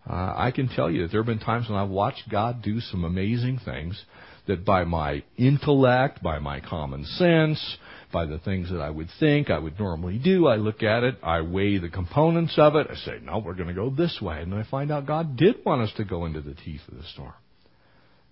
[0.09, 2.79] Uh, I can tell you that there have been times when I've watched God do
[2.81, 4.03] some amazing things
[4.47, 7.77] that by my intellect, by my common sense,
[8.11, 11.17] by the things that I would think I would normally do, I look at it,
[11.23, 14.41] I weigh the components of it, I say, no, we're going to go this way.
[14.41, 16.97] And then I find out God did want us to go into the teeth of
[16.97, 17.33] the storm.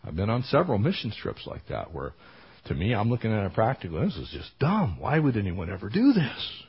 [0.04, 2.14] I've been on several mission trips like that where,
[2.66, 4.04] to me, I'm looking at it practically.
[4.06, 4.98] This is just dumb.
[5.00, 6.64] Why would anyone ever do this?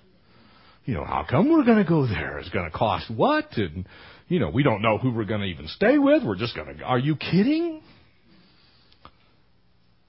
[0.84, 2.38] You know, how come we're going to go there?
[2.38, 3.56] It's going to cost what?
[3.56, 3.86] And,
[4.28, 6.24] you know, we don't know who we're going to even stay with.
[6.24, 7.82] We're just going to, are you kidding?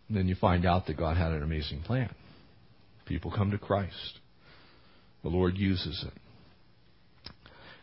[0.07, 2.09] And then you find out that God had an amazing plan.
[3.05, 4.19] People come to Christ.
[5.23, 6.13] The Lord uses it.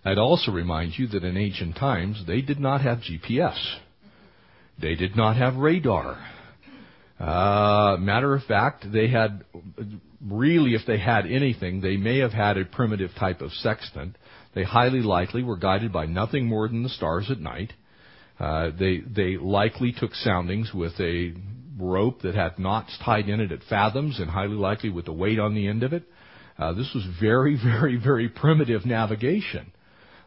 [0.04, 3.58] I'd also remind you that in ancient times, they did not have GPS.
[4.80, 6.18] They did not have radar.
[7.18, 9.44] Uh, matter of fact, they had,
[10.24, 14.16] really, if they had anything, they may have had a primitive type of sextant.
[14.54, 17.74] They highly likely were guided by nothing more than the stars at night.
[18.38, 21.34] Uh, they, they likely took soundings with a
[21.78, 25.38] rope that had knots tied in it at fathoms and highly likely with a weight
[25.38, 26.04] on the end of it.
[26.58, 29.72] Uh, this was very, very, very primitive navigation.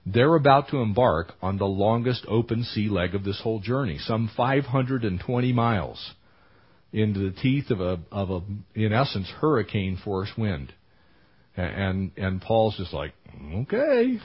[0.05, 4.29] They're about to embark on the longest open sea leg of this whole journey, some
[4.35, 6.13] 520 miles
[6.91, 8.41] into the teeth of a, of a,
[8.75, 10.73] in essence, hurricane force wind.
[11.55, 13.13] And, and Paul's just like,
[13.53, 14.19] okay.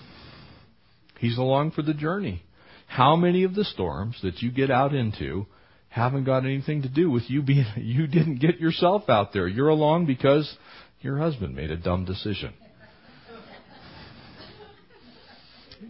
[1.18, 2.42] He's along for the journey.
[2.86, 5.46] How many of the storms that you get out into
[5.88, 9.46] haven't got anything to do with you being, you didn't get yourself out there.
[9.46, 10.56] You're along because
[11.00, 12.52] your husband made a dumb decision.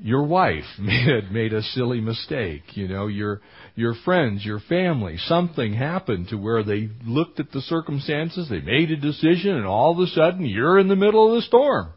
[0.00, 2.76] Your wife made made a silly mistake.
[2.76, 3.40] You know, your
[3.74, 8.90] your friends, your family, something happened to where they looked at the circumstances, they made
[8.90, 11.92] a decision, and all of a sudden you're in the middle of the storm.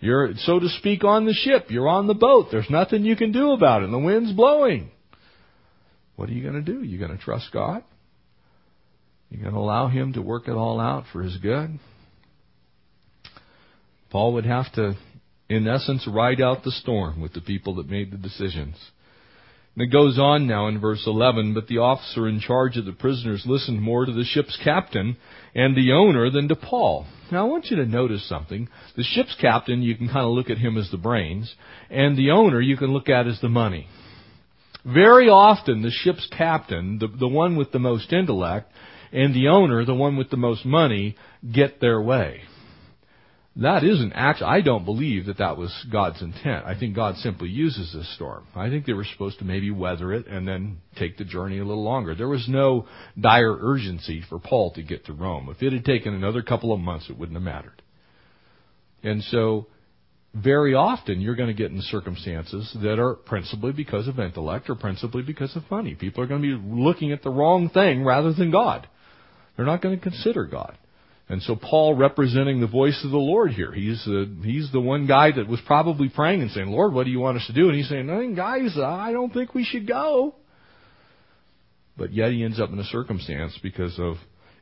[0.00, 1.68] You're, so to speak, on the ship.
[1.70, 2.48] You're on the boat.
[2.50, 3.86] There's nothing you can do about it.
[3.86, 4.90] And the wind's blowing.
[6.16, 6.82] What are you going to do?
[6.82, 7.82] You're going to trust God?
[9.30, 11.78] You're going to allow Him to work it all out for His good?
[14.10, 14.94] Paul would have to
[15.54, 18.76] in essence, ride out the storm with the people that made the decisions.
[19.74, 22.92] And it goes on now in verse 11, but the officer in charge of the
[22.92, 25.16] prisoners listened more to the ship's captain
[25.54, 27.06] and the owner than to Paul.
[27.32, 28.68] Now I want you to notice something.
[28.96, 31.52] The ship's captain, you can kind of look at him as the brains,
[31.90, 33.88] and the owner you can look at as the money.
[34.84, 38.70] Very often the ship's captain, the, the one with the most intellect,
[39.12, 41.16] and the owner, the one with the most money,
[41.52, 42.42] get their way.
[43.56, 46.66] That isn't actually, I don't believe that that was God's intent.
[46.66, 48.46] I think God simply uses this storm.
[48.56, 51.64] I think they were supposed to maybe weather it and then take the journey a
[51.64, 52.16] little longer.
[52.16, 52.88] There was no
[53.18, 55.48] dire urgency for Paul to get to Rome.
[55.50, 57.80] If it had taken another couple of months, it wouldn't have mattered.
[59.04, 59.68] And so,
[60.34, 64.74] very often you're going to get in circumstances that are principally because of intellect or
[64.74, 65.94] principally because of money.
[65.94, 68.88] People are going to be looking at the wrong thing rather than God.
[69.56, 70.76] They're not going to consider God.
[71.28, 73.72] And so Paul representing the voice of the Lord here.
[73.72, 77.10] He's the, he's the one guy that was probably praying and saying, Lord, what do
[77.10, 77.68] you want us to do?
[77.68, 80.34] And he's saying, guys, I don't think we should go.
[81.96, 84.16] But yet he ends up in a circumstance because of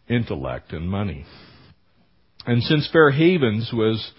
[0.08, 1.24] intellect and money.
[2.46, 4.12] And since Fair Havens was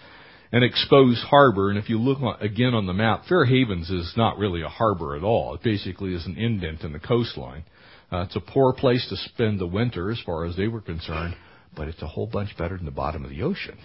[0.51, 4.37] an exposed harbor, and if you look again on the map, Fair Havens is not
[4.37, 5.55] really a harbor at all.
[5.55, 7.63] It basically is an indent in the coastline.
[8.11, 11.35] Uh, it's a poor place to spend the winter as far as they were concerned
[11.75, 13.77] but it's a whole bunch better than the bottom of the ocean.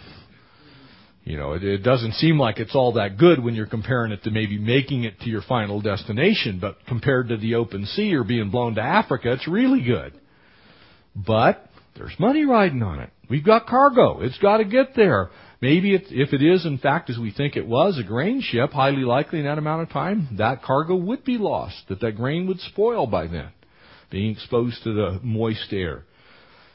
[1.25, 4.23] You know, it, it doesn't seem like it's all that good when you're comparing it
[4.25, 8.25] to maybe making it to your final destination, but compared to the open sea or
[8.25, 10.15] being blown to Africa, it's really good.
[11.15, 13.11] But there's money riding on it.
[13.29, 14.21] We've got cargo.
[14.21, 15.31] It's got to get there.
[15.61, 18.71] Maybe it, if it is, in fact, as we think it was, a grain ship,
[18.71, 22.47] highly likely in that amount of time, that cargo would be lost, that that grain
[22.47, 23.49] would spoil by then,
[24.11, 26.05] being exposed to the moist air.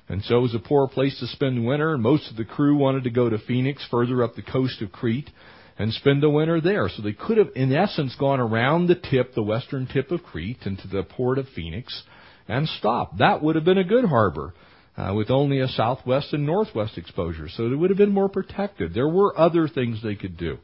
[0.10, 2.46] And so it was a poor place to spend the winter, and most of the
[2.46, 5.30] crew wanted to go to Phoenix, further up the coast of Crete,
[5.78, 6.90] and spend the winter there.
[6.90, 10.66] So they could have, in essence, gone around the tip, the western tip of Crete,
[10.66, 12.04] into the port of Phoenix,
[12.48, 13.20] and stopped.
[13.20, 14.54] That would have been a good harbor.
[14.96, 18.94] Uh, with only a southwest and northwest exposure, so it would have been more protected.
[18.94, 20.60] There were other things they could do,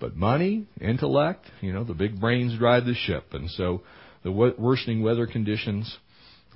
[0.00, 3.82] but money, intellect, you know, the big brains drive the ship, and so
[4.22, 5.98] the worsening weather conditions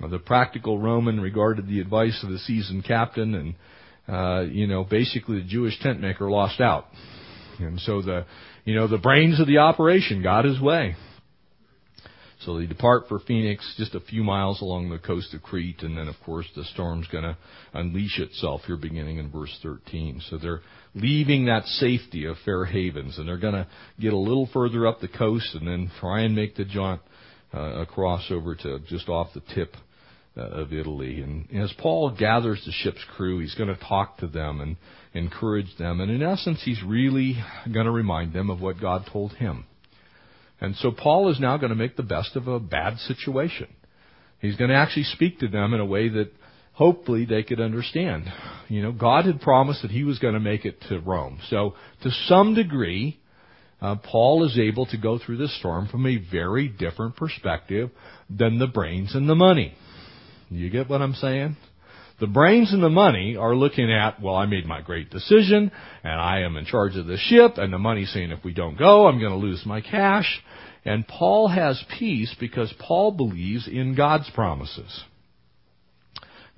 [0.07, 3.55] the practical Roman regarded the advice of the seasoned captain, and
[4.07, 6.85] uh, you know, basically the Jewish tent maker lost out.
[7.59, 8.25] And so the,
[8.65, 10.95] you know, the brains of the operation got his way.
[12.45, 15.97] So they depart for Phoenix, just a few miles along the coast of Crete, and
[15.97, 17.37] then of course the storm's going to
[17.73, 20.21] unleash itself here beginning in verse 13.
[20.29, 20.61] So they're
[20.95, 23.67] leaving that safety of Fair Havens, and they're going to
[23.99, 27.01] get a little further up the coast and then try and make the jaunt
[27.53, 29.79] uh, across over to just off the tip uh,
[30.39, 31.21] of Italy.
[31.21, 34.77] And as Paul gathers the ship's crew, he's going to talk to them and
[35.13, 36.01] encourage them.
[36.01, 37.37] And in essence, he's really
[37.71, 39.65] going to remind them of what God told him.
[40.61, 43.67] And so Paul is now going to make the best of a bad situation.
[44.39, 46.31] He's going to actually speak to them in a way that
[46.73, 48.25] hopefully they could understand.
[48.67, 51.39] You know, God had promised that he was going to make it to Rome.
[51.49, 53.19] So, to some degree,
[53.81, 57.89] uh, Paul is able to go through this storm from a very different perspective
[58.29, 59.75] than the brains and the money.
[60.49, 61.57] You get what I'm saying?
[62.19, 65.71] The brains and the money are looking at, well, I made my great decision,
[66.03, 68.77] and I am in charge of the ship, and the money's saying if we don't
[68.77, 70.41] go, I'm going to lose my cash.
[70.83, 75.03] And Paul has peace because Paul believes in God's promises.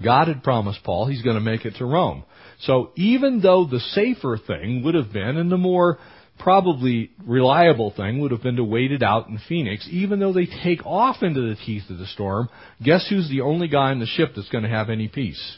[0.04, 2.24] God had promised Paul he's going to make it to Rome.
[2.62, 6.00] So even though the safer thing would have been, and the more
[6.42, 10.48] probably reliable thing would have been to wait it out in Phoenix, even though they
[10.64, 12.50] take off into the teeth of the storm,
[12.84, 15.58] guess who's the only guy in the ship that's going to have any peace?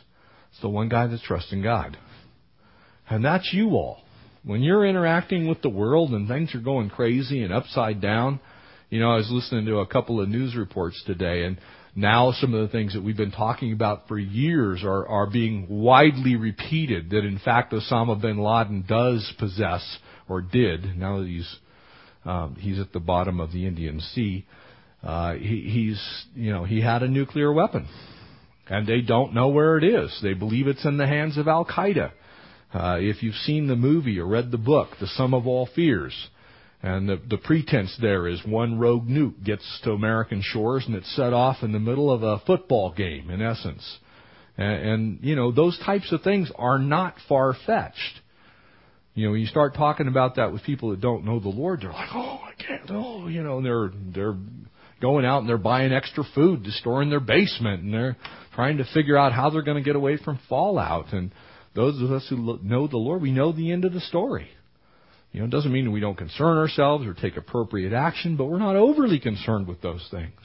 [0.52, 1.98] It's the one guy that's trusting God.
[3.10, 4.02] And that's you all.
[4.44, 8.40] When you're interacting with the world and things are going crazy and upside down,
[8.90, 11.58] you know, I was listening to a couple of news reports today and
[11.96, 15.68] now some of the things that we've been talking about for years are, are being
[15.70, 21.55] widely repeated that in fact Osama bin Laden does possess or did now that he's
[22.26, 24.45] um, he's at the bottom of the Indian Sea.
[25.03, 27.88] Uh, he, he's you know he had a nuclear weapon,
[28.67, 30.17] and they don't know where it is.
[30.24, 32.11] They believe it's in the hands of Al Qaeda.
[32.74, 36.15] Uh, if you've seen the movie or read the book, The Sum of All Fears,
[36.84, 41.15] and the, the pretense there is one rogue nuke gets to American shores and it's
[41.15, 43.99] set off in the middle of a football game, in essence.
[44.57, 48.19] And, and you know, those types of things are not far fetched.
[49.16, 51.82] You know, when you start talking about that with people that don't know the Lord,
[51.82, 54.38] they're like, "Oh, I can't." Oh, you know, and they're they're
[55.01, 58.18] going out and they're buying extra food to store in their basement, and they're
[58.55, 61.14] trying to figure out how they're going to get away from fallout.
[61.14, 61.32] And
[61.76, 64.47] those of us who know the Lord, we know the end of the story.
[65.32, 68.59] You know, it doesn't mean we don't concern ourselves or take appropriate action, but we're
[68.59, 70.39] not overly concerned with those things.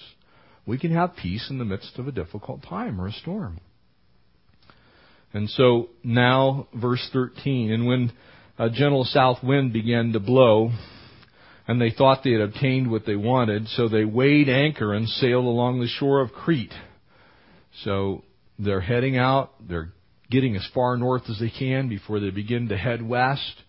[0.67, 3.61] We can have peace in the midst of a difficult time or a storm.
[5.35, 8.13] And so now, verse 13, and when
[8.59, 10.71] a gentle south wind began to blow,
[11.67, 15.45] and they thought they had obtained what they wanted, so they weighed anchor and sailed
[15.45, 16.75] along the shore of Crete.
[17.85, 18.25] So
[18.59, 19.93] they're heading out, they're
[20.31, 23.63] getting as far north as they can before they begin to head west.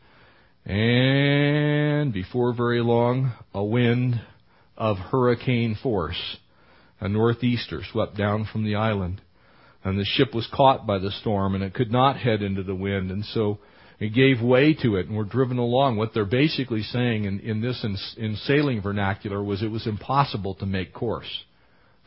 [0.65, 4.21] And before very long, a wind
[4.77, 6.37] of hurricane force,
[6.99, 9.21] a northeaster, swept down from the island.
[9.83, 12.75] And the ship was caught by the storm and it could not head into the
[12.75, 13.11] wind.
[13.11, 13.59] And so
[13.99, 15.97] it gave way to it and were driven along.
[15.97, 20.55] What they're basically saying in, in this in, in sailing vernacular was it was impossible
[20.55, 21.43] to make course.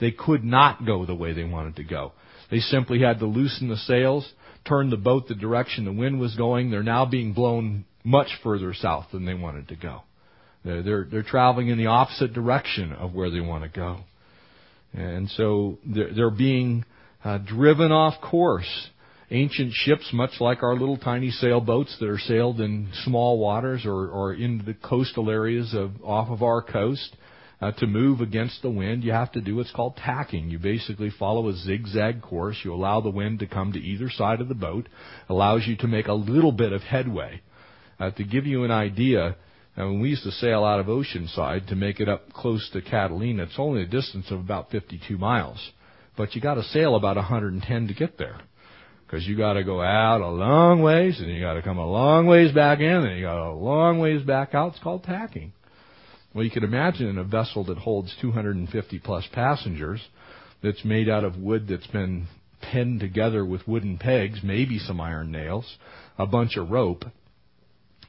[0.00, 2.12] They could not go the way they wanted to go.
[2.50, 4.30] They simply had to loosen the sails,
[4.66, 6.70] turn the boat the direction the wind was going.
[6.70, 10.02] They're now being blown much further south than they wanted to go.
[10.64, 14.00] They're, they're, they're traveling in the opposite direction of where they want to go.
[14.92, 16.84] And so they're, they're being
[17.24, 18.88] uh, driven off course.
[19.34, 24.08] Ancient ships, much like our little tiny sailboats that are sailed in small waters or,
[24.08, 27.16] or into the coastal areas of off of our coast,
[27.62, 30.50] uh, to move against the wind, you have to do what's called tacking.
[30.50, 32.58] You basically follow a zigzag course.
[32.62, 34.86] You allow the wind to come to either side of the boat,
[35.30, 37.40] allows you to make a little bit of headway.
[37.98, 39.36] Uh, to give you an idea,
[39.78, 42.82] uh, when we used to sail out of Oceanside to make it up close to
[42.82, 45.70] Catalina, it's only a distance of about 52 miles.
[46.18, 48.40] But you got to sail about 110 to get there.
[49.12, 51.86] Because you got to go out a long ways, and you got to come a
[51.86, 54.72] long ways back in, and you got a long ways back out.
[54.72, 55.52] It's called tacking.
[56.34, 60.00] Well, you can imagine in a vessel that holds 250 plus passengers,
[60.62, 62.26] that's made out of wood that's been
[62.62, 65.76] pinned together with wooden pegs, maybe some iron nails,
[66.16, 67.04] a bunch of rope,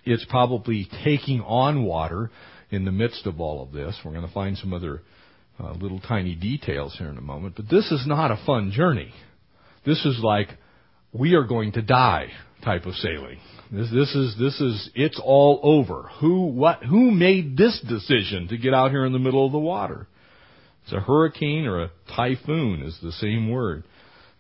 [0.06, 2.32] it's probably taking on water
[2.72, 4.00] in the midst of all of this.
[4.06, 5.02] We're going to find some other
[5.60, 7.58] uh, little tiny details here in a moment.
[7.58, 9.14] But this is not a fun journey.
[9.86, 10.48] This is like
[11.14, 12.30] we are going to die
[12.64, 13.40] type of sailing.
[13.72, 16.10] This, this is this is it's all over.
[16.20, 19.60] Who what who made this decision to get out here in the middle of the
[19.60, 20.08] water?
[20.84, 23.84] It's a hurricane or a typhoon is the same word.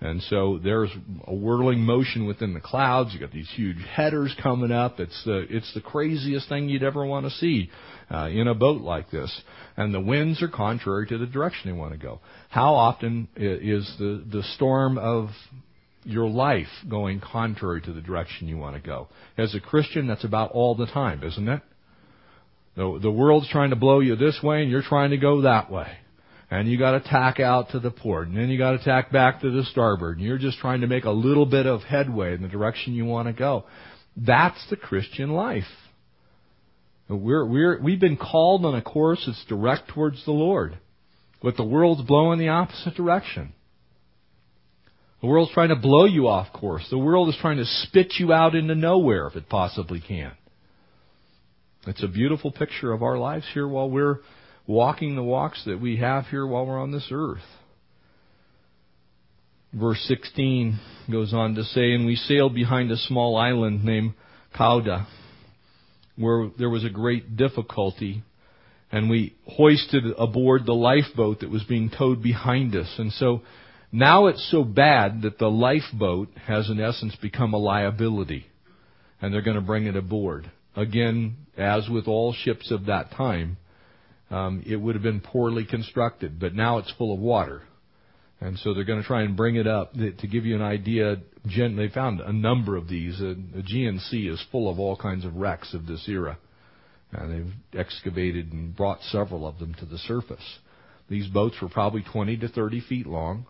[0.01, 0.89] And so there's
[1.25, 3.13] a whirling motion within the clouds.
[3.13, 4.99] You got these huge headers coming up.
[4.99, 7.69] It's the it's the craziest thing you'd ever want to see
[8.11, 9.41] uh, in a boat like this.
[9.77, 12.19] And the winds are contrary to the direction they want to go.
[12.49, 15.29] How often is the the storm of
[16.05, 19.07] your life going contrary to the direction you want to go?
[19.37, 21.61] As a Christian, that's about all the time, isn't it?
[22.75, 25.71] The, the world's trying to blow you this way, and you're trying to go that
[25.71, 25.97] way
[26.53, 29.11] and you got to tack out to the port, and then you got to tack
[29.11, 32.35] back to the starboard, and you're just trying to make a little bit of headway
[32.35, 33.65] in the direction you want to go.
[34.15, 35.63] That's the Christian life.
[37.09, 40.77] We're, we're, we've been called on a course that's direct towards the Lord.
[41.41, 43.53] But the world's blowing the opposite direction.
[45.23, 46.85] The world's trying to blow you off course.
[46.89, 50.33] The world is trying to spit you out into nowhere if it possibly can.
[51.87, 54.19] It's a beautiful picture of our lives here while we're
[54.67, 57.39] walking the walks that we have here while we're on this earth.
[59.71, 60.77] Verse 16
[61.09, 64.15] goes on to say, And we sailed behind a small island named
[64.53, 65.07] Cauda,
[66.17, 68.23] where there was a great difficulty
[68.91, 72.93] and we hoisted aboard the lifeboat that was being towed behind us.
[72.97, 73.41] And so
[73.93, 78.47] now it's so bad that the lifeboat has in essence become a liability.
[79.21, 80.51] And they're going to bring it aboard.
[80.75, 83.57] Again, as with all ships of that time,
[84.31, 87.61] um, it would have been poorly constructed, but now it's full of water.
[88.41, 89.93] And so they're going to try and bring it up.
[89.93, 93.19] To give you an idea, they found a number of these.
[93.19, 96.39] The Aegean Sea is full of all kinds of wrecks of this era.
[97.11, 100.57] And they've excavated and brought several of them to the surface.
[101.09, 103.45] These boats were probably 20 to 30 feet long.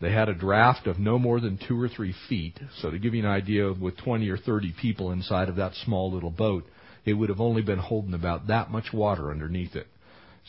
[0.00, 2.58] They had a draft of no more than two or three feet.
[2.80, 6.12] So to give you an idea, with 20 or 30 people inside of that small
[6.12, 6.64] little boat,
[7.04, 9.88] it would have only been holding about that much water underneath it.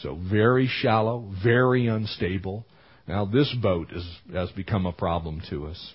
[0.01, 2.65] So very shallow, very unstable.
[3.07, 5.93] Now this boat is, has become a problem to us.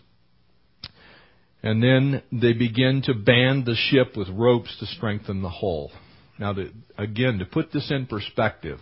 [1.63, 5.93] And then they begin to band the ship with ropes to strengthen the hull.
[6.39, 8.81] Now, to, again, to put this in perspective,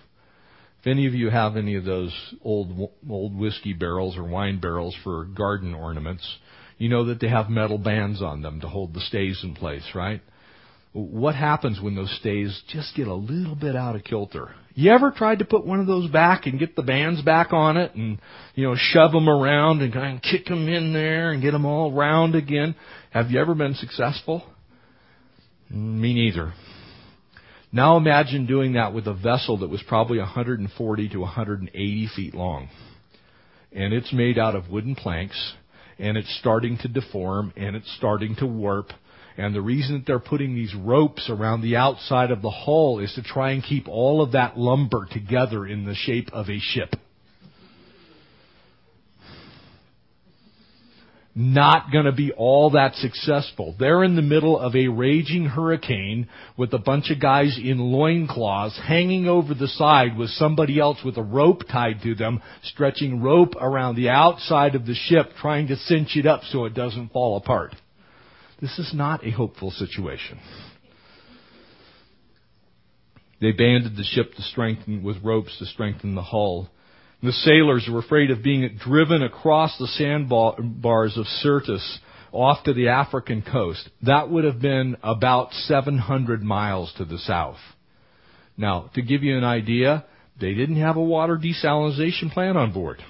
[0.82, 2.12] if any of you have any of those
[2.42, 6.26] old old whiskey barrels or wine barrels for garden ornaments,
[6.76, 9.88] you know that they have metal bands on them to hold the stays in place,
[9.94, 10.20] right?
[10.92, 14.54] What happens when those stays just get a little bit out of kilter?
[14.74, 17.76] You ever tried to put one of those back and get the bands back on
[17.76, 18.18] it and,
[18.54, 21.64] you know, shove them around and kind of kick them in there and get them
[21.64, 22.74] all round again?
[23.10, 24.42] Have you ever been successful?
[25.70, 26.52] Me neither.
[27.74, 32.68] Now imagine doing that with a vessel that was probably 140 to 180 feet long.
[33.72, 35.54] And it's made out of wooden planks,
[35.98, 38.90] and it's starting to deform, and it's starting to warp.
[39.38, 43.14] And the reason that they're putting these ropes around the outside of the hull is
[43.14, 46.94] to try and keep all of that lumber together in the shape of a ship.
[51.34, 53.74] Not going to be all that successful.
[53.78, 56.28] They're in the middle of a raging hurricane
[56.58, 61.16] with a bunch of guys in loincloths hanging over the side with somebody else with
[61.16, 65.76] a rope tied to them, stretching rope around the outside of the ship trying to
[65.76, 67.74] cinch it up so it doesn't fall apart.
[68.60, 70.38] This is not a hopeful situation.
[73.40, 76.70] They banded the ship to strengthen with ropes to strengthen the hull.
[77.22, 81.98] The sailors were afraid of being driven across the sandbars of Syrtis
[82.32, 83.88] off to the African coast.
[84.02, 87.58] That would have been about 700 miles to the south.
[88.56, 90.04] Now, to give you an idea,
[90.40, 93.00] they didn't have a water desalination plant on board.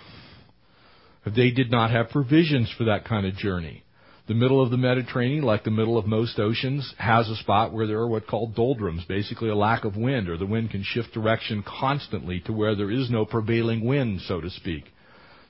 [1.24, 3.82] They did not have provisions for that kind of journey.
[4.28, 7.88] The middle of the Mediterranean, like the middle of most oceans, has a spot where
[7.88, 11.12] there are what called doldrums, basically a lack of wind, or the wind can shift
[11.12, 14.84] direction constantly to where there is no prevailing wind, so to speak.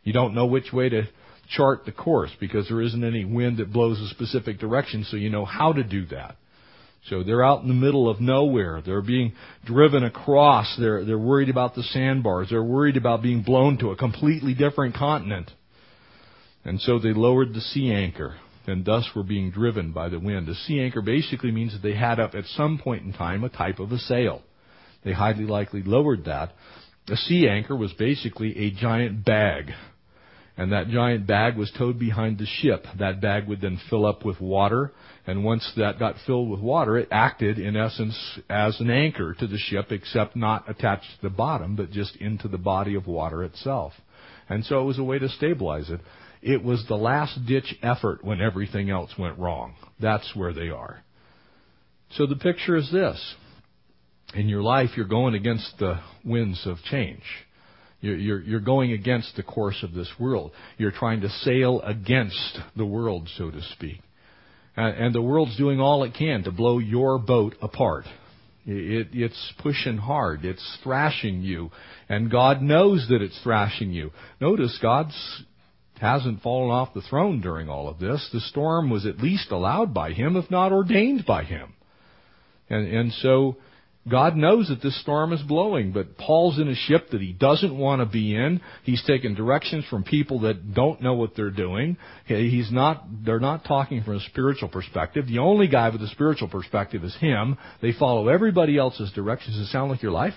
[0.05, 1.03] You don't know which way to
[1.51, 5.29] chart the course because there isn't any wind that blows a specific direction, so you
[5.29, 6.37] know how to do that.
[7.11, 8.81] So they're out in the middle of nowhere.
[8.81, 9.35] They're being
[9.67, 10.77] driven across.
[10.79, 12.49] They're, they're worried about the sandbars.
[12.49, 15.51] They're worried about being blown to a completely different continent.
[16.65, 18.37] And so they lowered the sea anchor
[18.67, 20.49] and thus were being driven by the wind.
[20.49, 23.49] A sea anchor basically means that they had up at some point in time a
[23.49, 24.43] type of a sail.
[25.05, 26.53] They highly likely lowered that.
[27.09, 29.73] A sea anchor was basically a giant bag.
[30.57, 32.85] And that giant bag was towed behind the ship.
[32.99, 34.93] That bag would then fill up with water,
[35.27, 39.47] and once that got filled with water, it acted in essence as an anchor to
[39.47, 43.43] the ship, except not attached to the bottom, but just into the body of water
[43.43, 43.93] itself.
[44.49, 46.01] And so it was a way to stabilize it.
[46.43, 49.75] It was the last ditch effort when everything else went wrong.
[50.01, 51.03] That's where they are.
[52.13, 53.35] So the picture is this.
[54.35, 57.23] In your life, you're going against the winds of change.
[58.01, 60.51] You're, you're, going against the course of this world.
[60.77, 64.01] You're trying to sail against the world, so to speak.
[64.77, 68.07] And, and the world's doing all it can to blow your boat apart.
[68.67, 70.45] It, it's pushing hard.
[70.45, 71.71] It's thrashing you.
[72.09, 74.11] And God knows that it's thrashing you.
[74.41, 75.45] Notice God's
[76.01, 78.29] hasn't fallen off the throne during all of this.
[78.33, 81.75] The storm was at least allowed by him, if not ordained by him.
[82.69, 83.57] And, and so
[84.09, 87.77] God knows that this storm is blowing, but Paul's in a ship that he doesn't
[87.77, 88.61] want to be in.
[88.83, 91.97] He's taking directions from people that don't know what they're doing.
[92.27, 95.29] He's not, they're not talking from a spiritual perspective.
[95.29, 97.59] The only guy with a spiritual perspective is him.
[97.81, 99.57] They follow everybody else's directions.
[99.57, 100.35] Does it sound like your life?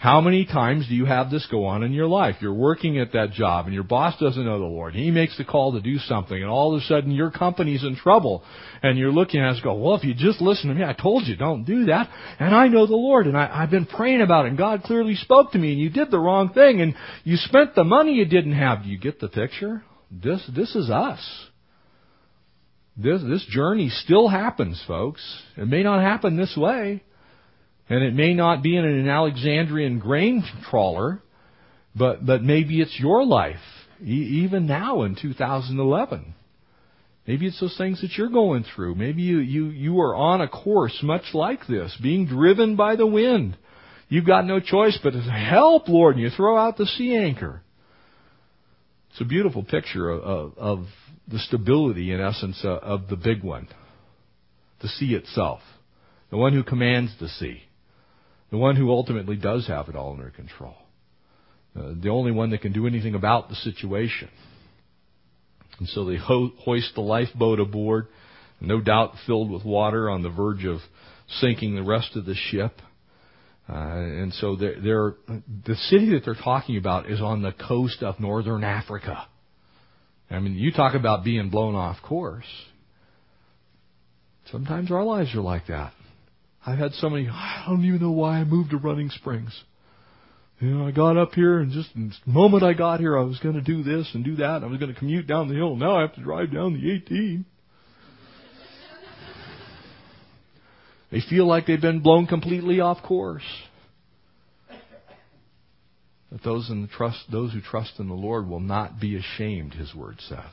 [0.00, 2.36] How many times do you have this go on in your life?
[2.40, 4.94] You're working at that job and your boss doesn't know the Lord.
[4.94, 7.96] He makes the call to do something and all of a sudden your company's in
[7.96, 8.42] trouble
[8.82, 11.26] and you're looking at us go, well, if you just listen to me, I told
[11.26, 12.08] you don't do that.
[12.38, 15.16] And I know the Lord and I, I've been praying about it and God clearly
[15.16, 16.94] spoke to me and you did the wrong thing and
[17.24, 18.84] you spent the money you didn't have.
[18.84, 19.82] Do you get the picture?
[20.10, 21.20] This, this is us.
[22.96, 25.20] This, this journey still happens, folks.
[25.58, 27.02] It may not happen this way.
[27.90, 31.20] And it may not be in an Alexandrian grain trawler,
[31.94, 33.58] but, but maybe it's your life,
[34.00, 36.34] e- even now in 2011.
[37.26, 38.94] Maybe it's those things that you're going through.
[38.94, 43.06] Maybe you, you, you are on a course much like this, being driven by the
[43.06, 43.58] wind.
[44.08, 47.60] You've got no choice but to help, Lord, and you throw out the sea anchor.
[49.10, 50.86] It's a beautiful picture of, of, of
[51.26, 53.66] the stability, in essence, uh, of the big one.
[54.80, 55.60] The sea itself.
[56.30, 57.62] The one who commands the sea.
[58.50, 60.74] The one who ultimately does have it all under control.
[61.76, 64.28] Uh, the only one that can do anything about the situation.
[65.78, 68.08] And so they ho- hoist the lifeboat aboard,
[68.60, 70.78] no doubt filled with water on the verge of
[71.38, 72.72] sinking the rest of the ship.
[73.68, 75.14] Uh, and so they're, they're,
[75.64, 79.26] the city that they're talking about is on the coast of northern Africa.
[80.28, 82.44] I mean, you talk about being blown off course.
[84.50, 85.92] Sometimes our lives are like that.
[86.66, 89.58] I've had so many, I don't even know why I moved to Running Springs.
[90.60, 93.38] You know, I got up here and just the moment I got here, I was
[93.38, 94.62] going to do this and do that.
[94.62, 95.74] I was going to commute down the hill.
[95.74, 97.46] Now I have to drive down the 18.
[101.10, 103.42] They feel like they've been blown completely off course.
[106.30, 109.74] But those in the trust, those who trust in the Lord will not be ashamed,
[109.74, 110.44] His word says.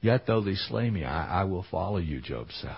[0.00, 2.76] Yet though they slay me, I, I will follow you, Job said.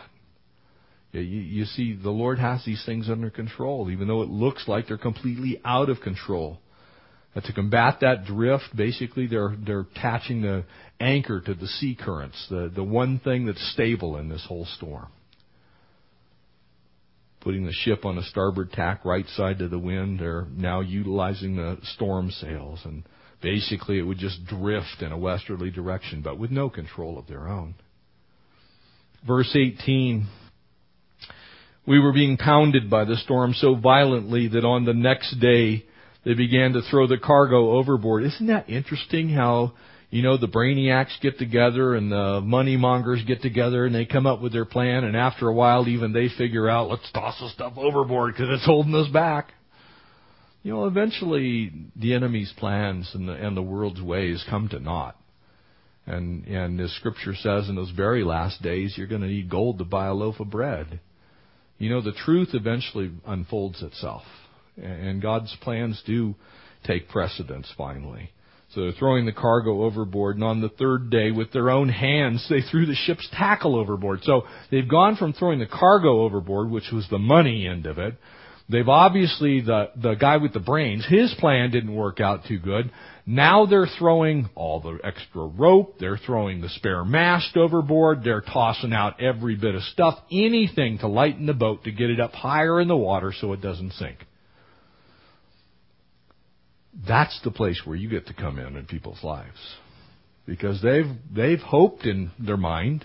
[1.13, 4.89] You, you see, the Lord has these things under control, even though it looks like
[4.89, 6.59] they're completely out of control.
[7.35, 10.65] Uh, to combat that drift, basically they're they're attaching the
[11.01, 15.09] anchor to the sea currents, the the one thing that's stable in this whole storm.
[17.41, 20.21] Putting the ship on a starboard tack, right side to the wind.
[20.21, 23.03] They're now utilizing the storm sails, and
[23.43, 27.49] basically it would just drift in a westerly direction, but with no control of their
[27.49, 27.75] own.
[29.27, 30.27] Verse 18
[31.87, 35.85] we were being pounded by the storm so violently that on the next day
[36.25, 38.23] they began to throw the cargo overboard.
[38.23, 39.73] Isn't that interesting how,
[40.11, 44.27] you know, the brainiacs get together and the money mongers get together and they come
[44.27, 47.49] up with their plan and after a while even they figure out, let's toss the
[47.49, 49.53] stuff overboard because it's holding us back.
[50.63, 55.17] You know, eventually the enemy's plans and the, and the world's ways come to naught.
[56.07, 59.79] And, and as scripture says in those very last days, you're going to need gold
[59.79, 61.01] to buy a loaf of bread.
[61.83, 64.23] You know, the truth eventually unfolds itself.
[64.81, 66.37] And God's plans do
[66.85, 68.31] take precedence finally.
[68.73, 72.47] So they're throwing the cargo overboard, and on the third day, with their own hands,
[72.49, 74.21] they threw the ship's tackle overboard.
[74.23, 78.15] So they've gone from throwing the cargo overboard, which was the money end of it.
[78.73, 82.91] They've obviously, the, the guy with the brains, his plan didn't work out too good.
[83.27, 88.95] Now they're throwing all the extra rope, they're throwing the spare mast overboard, they're tossing
[88.95, 92.81] out every bit of stuff, anything to lighten the boat to get it up higher
[92.81, 94.17] in the water so it doesn't sink.
[97.07, 99.59] That's the place where you get to come in in people's lives.
[100.47, 103.05] Because they've, they've hoped in their mind,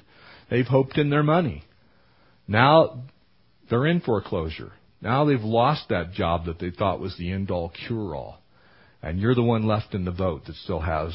[0.49, 1.63] they've hoped in their money.
[2.47, 3.03] Now
[3.69, 4.71] they're in foreclosure.
[5.01, 8.39] Now they've lost that job that they thought was the end all cure all
[9.01, 11.13] and you're the one left in the boat that still has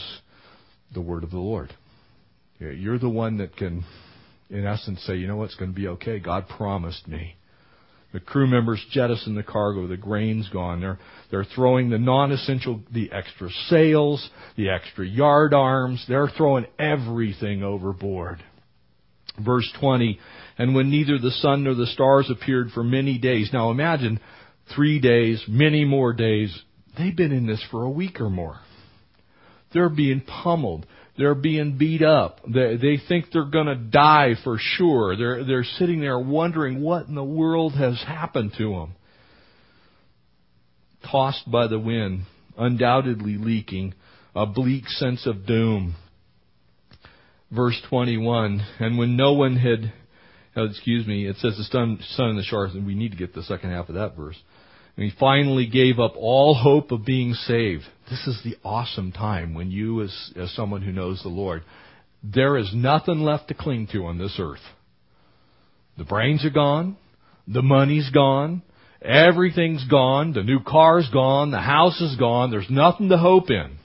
[0.95, 1.75] the word of the Lord.
[2.59, 3.85] You're the one that can,
[4.49, 6.21] in essence, say, you know what's going to be okay.
[6.21, 7.37] God promised me.
[8.13, 9.89] The crew members jettison the cargo.
[9.89, 10.81] The grain's gone.
[10.81, 10.99] They're,
[11.31, 16.05] they're throwing the non-essential, the extra sails, the extra yard arms.
[16.07, 18.45] They're throwing everything overboard.
[19.45, 20.21] Verse 20,
[20.59, 23.51] and when neither the sun nor the stars appeared for many days.
[23.53, 24.21] Now imagine
[24.75, 26.57] three days, many more days,
[26.97, 28.61] They've been in this for a week or more.
[29.73, 30.87] They're being pummeled.
[31.17, 32.41] They're being beat up.
[32.47, 35.17] They, they think they're going to die for sure.
[35.17, 38.95] They're, they're sitting there wondering what in the world has happened to them.
[41.11, 42.23] Tossed by the wind,
[42.57, 43.95] undoubtedly leaking,
[44.35, 45.95] a bleak sense of doom.
[47.51, 49.93] Verse 21, and when no one had,
[50.57, 53.17] oh, excuse me, it says the sun, sun in the stars, and we need to
[53.17, 54.37] get the second half of that verse.
[54.97, 57.85] And he finally gave up all hope of being saved.
[58.11, 61.63] This is the awesome time when you, as, as someone who knows the Lord,
[62.23, 64.61] there is nothing left to cling to on this earth.
[65.97, 66.97] The brains are gone.
[67.49, 68.63] The money's gone.
[69.01, 70.33] Everything's gone.
[70.33, 71.51] The new car's gone.
[71.51, 72.51] The house is gone.
[72.51, 73.79] There's nothing to hope in.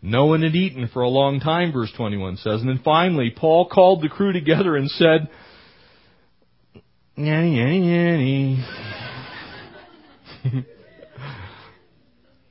[0.00, 2.60] No one had eaten for a long time, verse 21 says.
[2.60, 5.28] And then finally, Paul called the crew together and said,
[7.16, 8.62] Yanny, yanny,
[10.44, 10.64] yanny.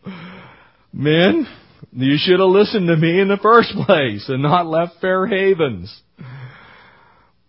[0.93, 1.47] Men,
[1.93, 6.01] you should have listened to me in the first place and not left Fair Havens.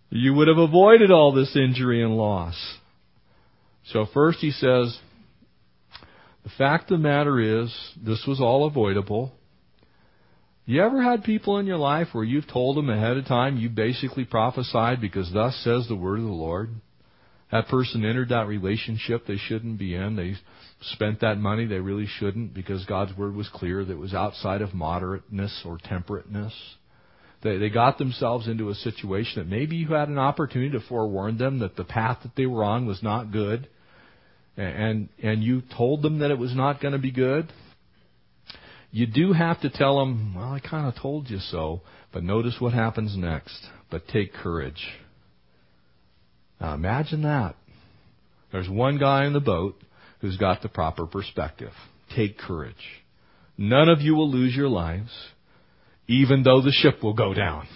[0.09, 2.55] You would have avoided all this injury and loss.
[3.91, 4.97] So first he says,
[6.43, 9.33] the fact of the matter is, this was all avoidable.
[10.69, 13.69] You ever had people in your life where you've told them ahead of time, you
[13.69, 16.69] basically prophesied because thus says the word of the Lord?
[17.51, 20.15] That person entered that relationship they shouldn't be in.
[20.15, 20.35] They
[20.93, 24.61] spent that money they really shouldn't because God's word was clear that it was outside
[24.61, 26.53] of moderateness or temperateness.
[27.41, 31.39] They, they got themselves into a situation that maybe you had an opportunity to forewarn
[31.39, 33.67] them that the path that they were on was not good
[34.55, 37.51] and and you told them that it was not going to be good,
[38.91, 41.81] you do have to tell them, well, I kind of told you so,
[42.11, 43.67] but notice what happens next.
[43.91, 44.87] But take courage.
[46.59, 47.55] Now imagine that.
[48.51, 49.75] There's one guy in the boat
[50.21, 51.71] who's got the proper perspective.
[52.15, 52.75] Take courage.
[53.57, 55.11] None of you will lose your lives,
[56.07, 57.67] even though the ship will go down.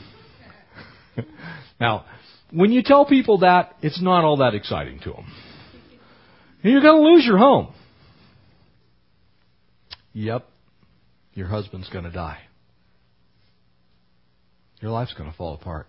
[1.79, 2.05] now,
[2.51, 5.31] when you tell people that, it's not all that exciting to them.
[6.63, 7.73] You're going to lose your home.
[10.13, 10.45] Yep,
[11.33, 12.39] your husband's going to die.
[14.81, 15.87] Your life's going to fall apart.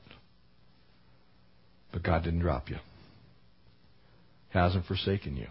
[1.92, 2.76] But God didn't drop you.
[4.52, 5.46] He hasn't forsaken you.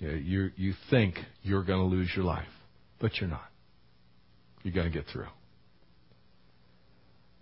[0.00, 2.46] You, you think you're going to lose your life,
[3.00, 3.48] but you're not.
[4.62, 5.26] You're going to get through.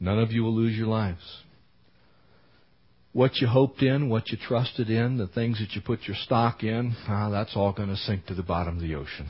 [0.00, 1.22] None of you will lose your lives
[3.16, 6.62] what you hoped in, what you trusted in, the things that you put your stock
[6.62, 9.26] in, ah, that's all going to sink to the bottom of the ocean.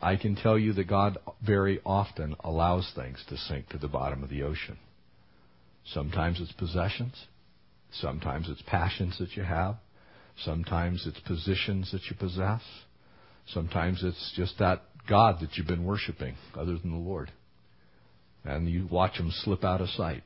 [0.00, 4.22] I can tell you that God very often allows things to sink to the bottom
[4.22, 4.78] of the ocean.
[5.92, 7.14] Sometimes it's possessions.
[7.92, 9.76] Sometimes it's passions that you have.
[10.44, 12.60] Sometimes it's positions that you possess.
[13.46, 17.30] Sometimes it's just that God that you've been worshiping other than the Lord.
[18.44, 20.22] And you watch them slip out of sight.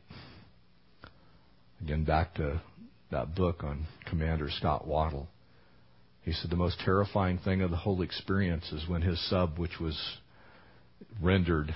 [1.81, 2.61] Again, back to
[3.11, 5.29] that book on Commander Scott Waddell.
[6.23, 9.81] He said the most terrifying thing of the whole experience is when his sub, which
[9.81, 9.99] was
[11.21, 11.75] rendered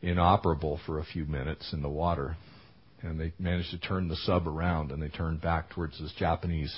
[0.00, 2.36] inoperable for a few minutes in the water,
[3.02, 6.74] and they managed to turn the sub around and they turned back towards this Japanese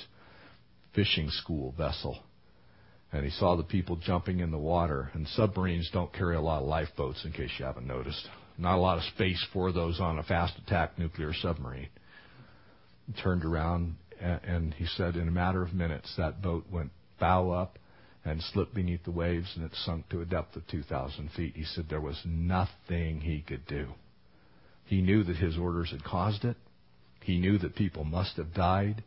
[0.93, 2.19] fishing school vessel.
[3.13, 5.09] And he saw the people jumping in the water.
[5.13, 8.25] And submarines don't carry a lot of lifeboats, in case you haven't noticed.
[8.57, 11.89] Not a lot of space for those on a fast attack nuclear submarine
[13.21, 17.77] turned around, and he said in a matter of minutes that boat went bow up
[18.23, 21.55] and slipped beneath the waves, and it sunk to a depth of 2,000 feet.
[21.55, 23.87] He said there was nothing he could do.
[24.85, 26.57] He knew that his orders had caused it.
[27.21, 29.03] He knew that people must have died.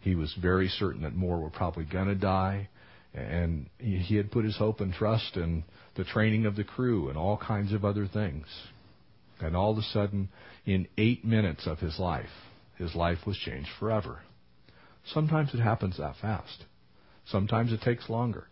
[0.00, 2.68] He was very certain that more were probably going to die.
[3.12, 5.64] And he had put his hope and trust in
[5.96, 8.46] the training of the crew and all kinds of other things.
[9.40, 10.28] And all of a sudden,
[10.64, 12.30] in eight minutes of his life,
[12.76, 14.20] his life was changed forever.
[15.12, 16.64] Sometimes it happens that fast.
[17.26, 18.46] Sometimes it takes longer.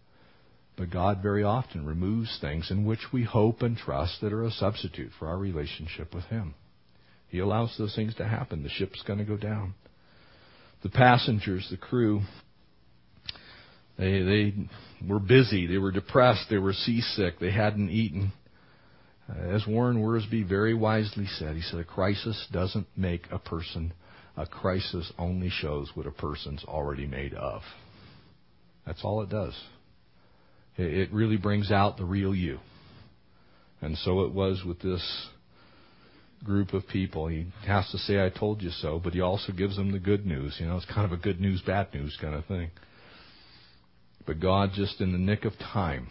[0.76, 4.50] But God very often removes things in which we hope and trust that are a
[4.50, 6.55] substitute for our relationship with Him.
[7.28, 8.62] He allows those things to happen.
[8.62, 9.74] The ship's going to go down.
[10.82, 12.22] The passengers, the crew,
[13.96, 14.55] they, they
[15.09, 15.66] were busy.
[15.66, 16.46] They were depressed.
[16.50, 17.38] They were seasick.
[17.38, 18.32] They hadn't eaten.
[19.28, 23.92] As Warren Wiersbe very wisely said, he said, a crisis doesn't make a person
[24.37, 27.62] a crisis only shows what a person's already made of.
[28.87, 29.59] That's all it does.
[30.76, 32.59] It really brings out the real you.
[33.80, 35.28] And so it was with this
[36.43, 37.28] group of people.
[37.28, 40.26] He has to say, I told you so, but he also gives them the good
[40.26, 40.57] news.
[40.59, 42.70] You know, it's kind of a good news, bad news kind of thing.
[44.26, 46.09] But God, just in the nick of time,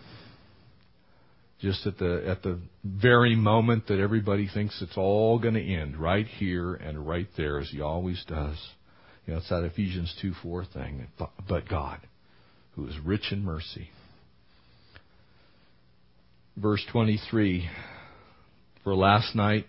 [1.63, 5.95] just at the at the very moment that everybody thinks it's all going to end,
[5.95, 8.57] right here and right there, as He always does.
[9.25, 11.07] You know, it's that Ephesians two four thing.
[11.47, 12.01] But God,
[12.75, 13.89] who is rich in mercy.
[16.57, 17.69] Verse twenty three.
[18.83, 19.65] For last night,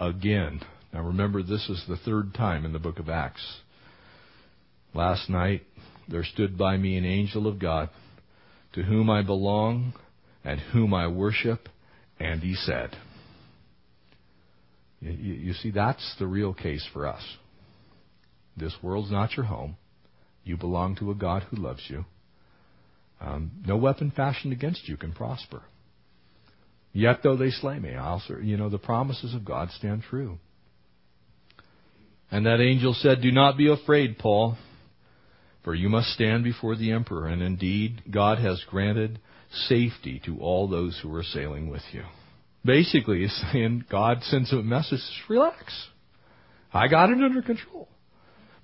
[0.00, 0.60] again.
[0.92, 3.60] Now remember, this is the third time in the book of Acts.
[4.92, 5.62] Last night,
[6.08, 7.90] there stood by me an angel of God,
[8.72, 9.92] to whom I belong
[10.44, 11.68] and whom I worship.
[12.20, 12.96] And he said,
[15.00, 17.22] you, you, see, that's the real case for us.
[18.56, 19.76] This world's not your home.
[20.44, 22.04] You belong to a God who loves you.
[23.20, 25.62] Um, no weapon fashioned against you can prosper.
[26.92, 30.38] Yet though they slay me, I'll, you know, the promises of God stand true.
[32.30, 34.56] And that angel said, Do not be afraid, Paul,
[35.68, 37.26] for you must stand before the emperor.
[37.26, 39.20] And indeed, God has granted
[39.66, 42.04] safety to all those who are sailing with you.
[42.64, 45.88] Basically, he's saying God sends a message, relax.
[46.72, 47.86] I got it under control.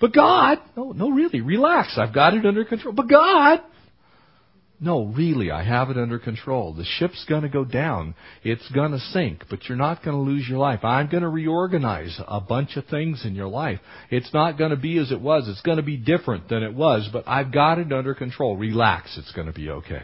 [0.00, 1.98] But God, no, no, really, relax.
[1.98, 2.94] I've got it under control.
[2.94, 3.61] But God,
[4.81, 6.75] no, really, I have it under control.
[6.75, 8.14] The ship's going to go down.
[8.43, 10.85] It's going to sink, but you're not going to lose your life.
[10.85, 13.79] I'm going to reorganize a bunch of things in your life.
[14.11, 15.49] It's not going to be as it was.
[15.49, 18.57] It's going to be different than it was, but I've got it under control.
[18.57, 19.16] Relax.
[19.16, 20.03] It's going to be okay.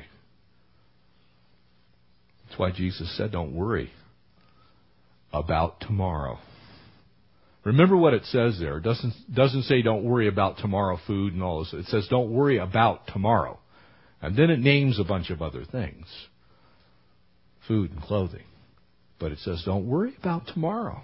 [2.47, 3.91] That's why Jesus said, don't worry
[5.33, 6.39] about tomorrow.
[7.65, 8.79] Remember what it says there.
[8.79, 11.73] It doesn't, doesn't say don't worry about tomorrow food and all this.
[11.75, 13.60] It says don't worry about tomorrow.
[14.23, 16.07] And then it names a bunch of other things.
[17.67, 18.45] Food and clothing.
[19.19, 21.03] But it says don't worry about tomorrow.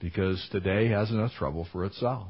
[0.00, 2.28] Because today has enough trouble for itself.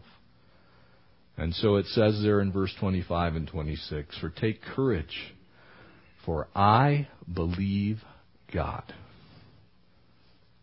[1.37, 5.35] And so it says there in verse 25 and 26, for take courage,
[6.25, 7.99] for I believe
[8.53, 8.85] God.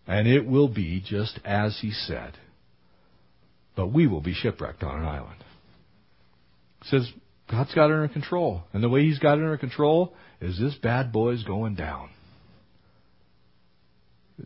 [0.08, 2.38] And it will be just as he said
[3.76, 5.44] but we will be shipwrecked on an island.
[6.82, 7.12] It says
[7.50, 8.64] God's got it under control.
[8.74, 12.10] And the way He's got it under control is this bad boy is going down.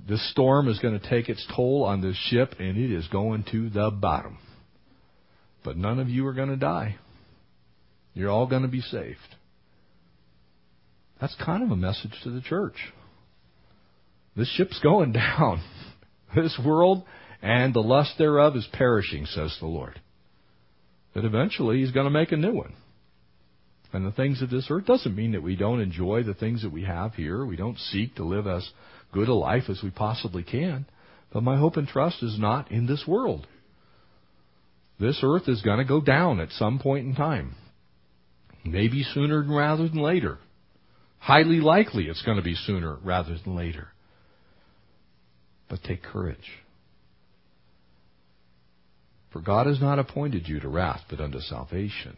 [0.07, 3.45] This storm is going to take its toll on this ship and it is going
[3.51, 4.37] to the bottom.
[5.63, 6.97] But none of you are going to die.
[8.13, 9.19] You're all going to be saved.
[11.19, 12.75] That's kind of a message to the church.
[14.35, 15.61] This ship's going down.
[16.35, 17.05] This world
[17.41, 20.01] and the lust thereof is perishing, says the Lord.
[21.13, 22.73] That eventually he's going to make a new one.
[23.95, 26.73] And the things of this earth doesn't mean that we don't enjoy the things that
[26.73, 27.45] we have here.
[27.45, 28.69] We don't seek to live as
[29.13, 30.85] good a life as we possibly can.
[31.31, 33.47] But my hope and trust is not in this world.
[34.99, 37.55] This earth is going to go down at some point in time.
[38.65, 40.39] Maybe sooner rather than later.
[41.19, 43.87] Highly likely it's going to be sooner rather than later.
[45.69, 46.51] But take courage.
[49.31, 52.17] For God has not appointed you to wrath, but unto salvation.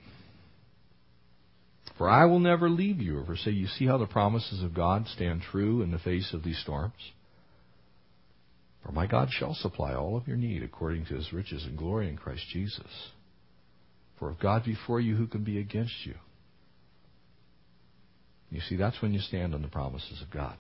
[1.98, 3.68] For I will never leave you or forsake you.
[3.68, 6.93] See how the promises of God stand true in the face of these storms?
[8.86, 12.08] For my God shall supply all of your need according to his riches and glory
[12.08, 13.12] in Christ Jesus.
[14.20, 16.16] For if God be for you, who can be against you?
[18.50, 20.58] You see, that's when you stand on the promises of God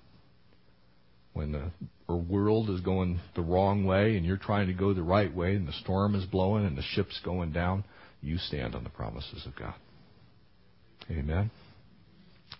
[1.37, 5.33] when the world is going the wrong way and you're trying to go the right
[5.33, 7.83] way and the storm is blowing and the ship's going down,
[8.21, 9.75] you stand on the promises of God.
[11.09, 11.51] Amen.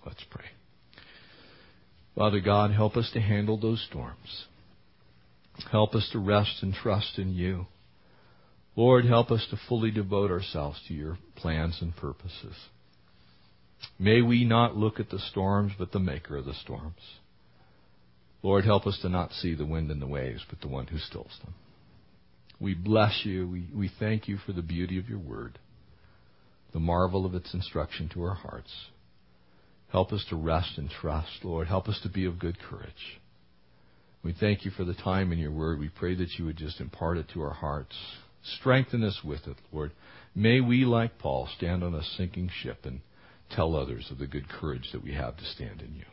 [0.06, 0.46] Let's pray.
[2.16, 4.46] Father God, help us to handle those storms.
[5.72, 7.66] Help us to rest and trust in you.
[8.76, 12.56] Lord, help us to fully devote ourselves to your plans and purposes.
[14.00, 17.02] May we not look at the storms, but the maker of the storms.
[18.44, 21.00] Lord, help us to not see the wind and the waves, but the one who
[21.00, 21.54] stills them.
[22.60, 23.48] We bless you.
[23.48, 25.60] We, we thank you for the beauty of your word,
[26.78, 28.72] the marvel of its instruction to our hearts.
[29.92, 31.68] Help us to rest and trust, Lord.
[31.68, 33.20] Help us to be of good courage.
[34.22, 35.80] We thank you for the time in your word.
[35.80, 37.96] We pray that you would just impart it to our hearts.
[38.60, 39.92] Strengthen us with it, Lord.
[40.36, 43.02] May we, like Paul, stand on a sinking ship and
[43.50, 46.06] tell others of the good courage that we have to stand in you.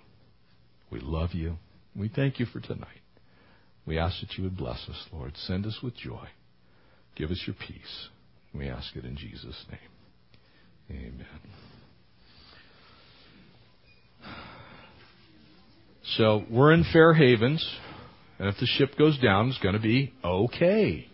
[0.90, 1.58] We love you.
[1.94, 3.02] We thank you for tonight.
[3.84, 5.34] We ask that you would bless us, Lord.
[5.36, 6.28] Send us with joy.
[7.16, 8.08] Give us your peace.
[8.54, 9.93] We ask it in Jesus' name.
[10.90, 11.26] Amen.
[16.16, 17.66] So we're in Fair Havens,
[18.38, 21.08] and if the ship goes down, it's going to be okay.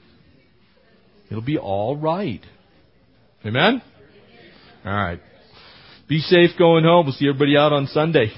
[1.30, 2.44] It'll be all right.
[3.46, 3.80] Amen?
[4.84, 5.20] All right.
[6.08, 7.06] Be safe going home.
[7.06, 8.32] We'll see everybody out on Sunday.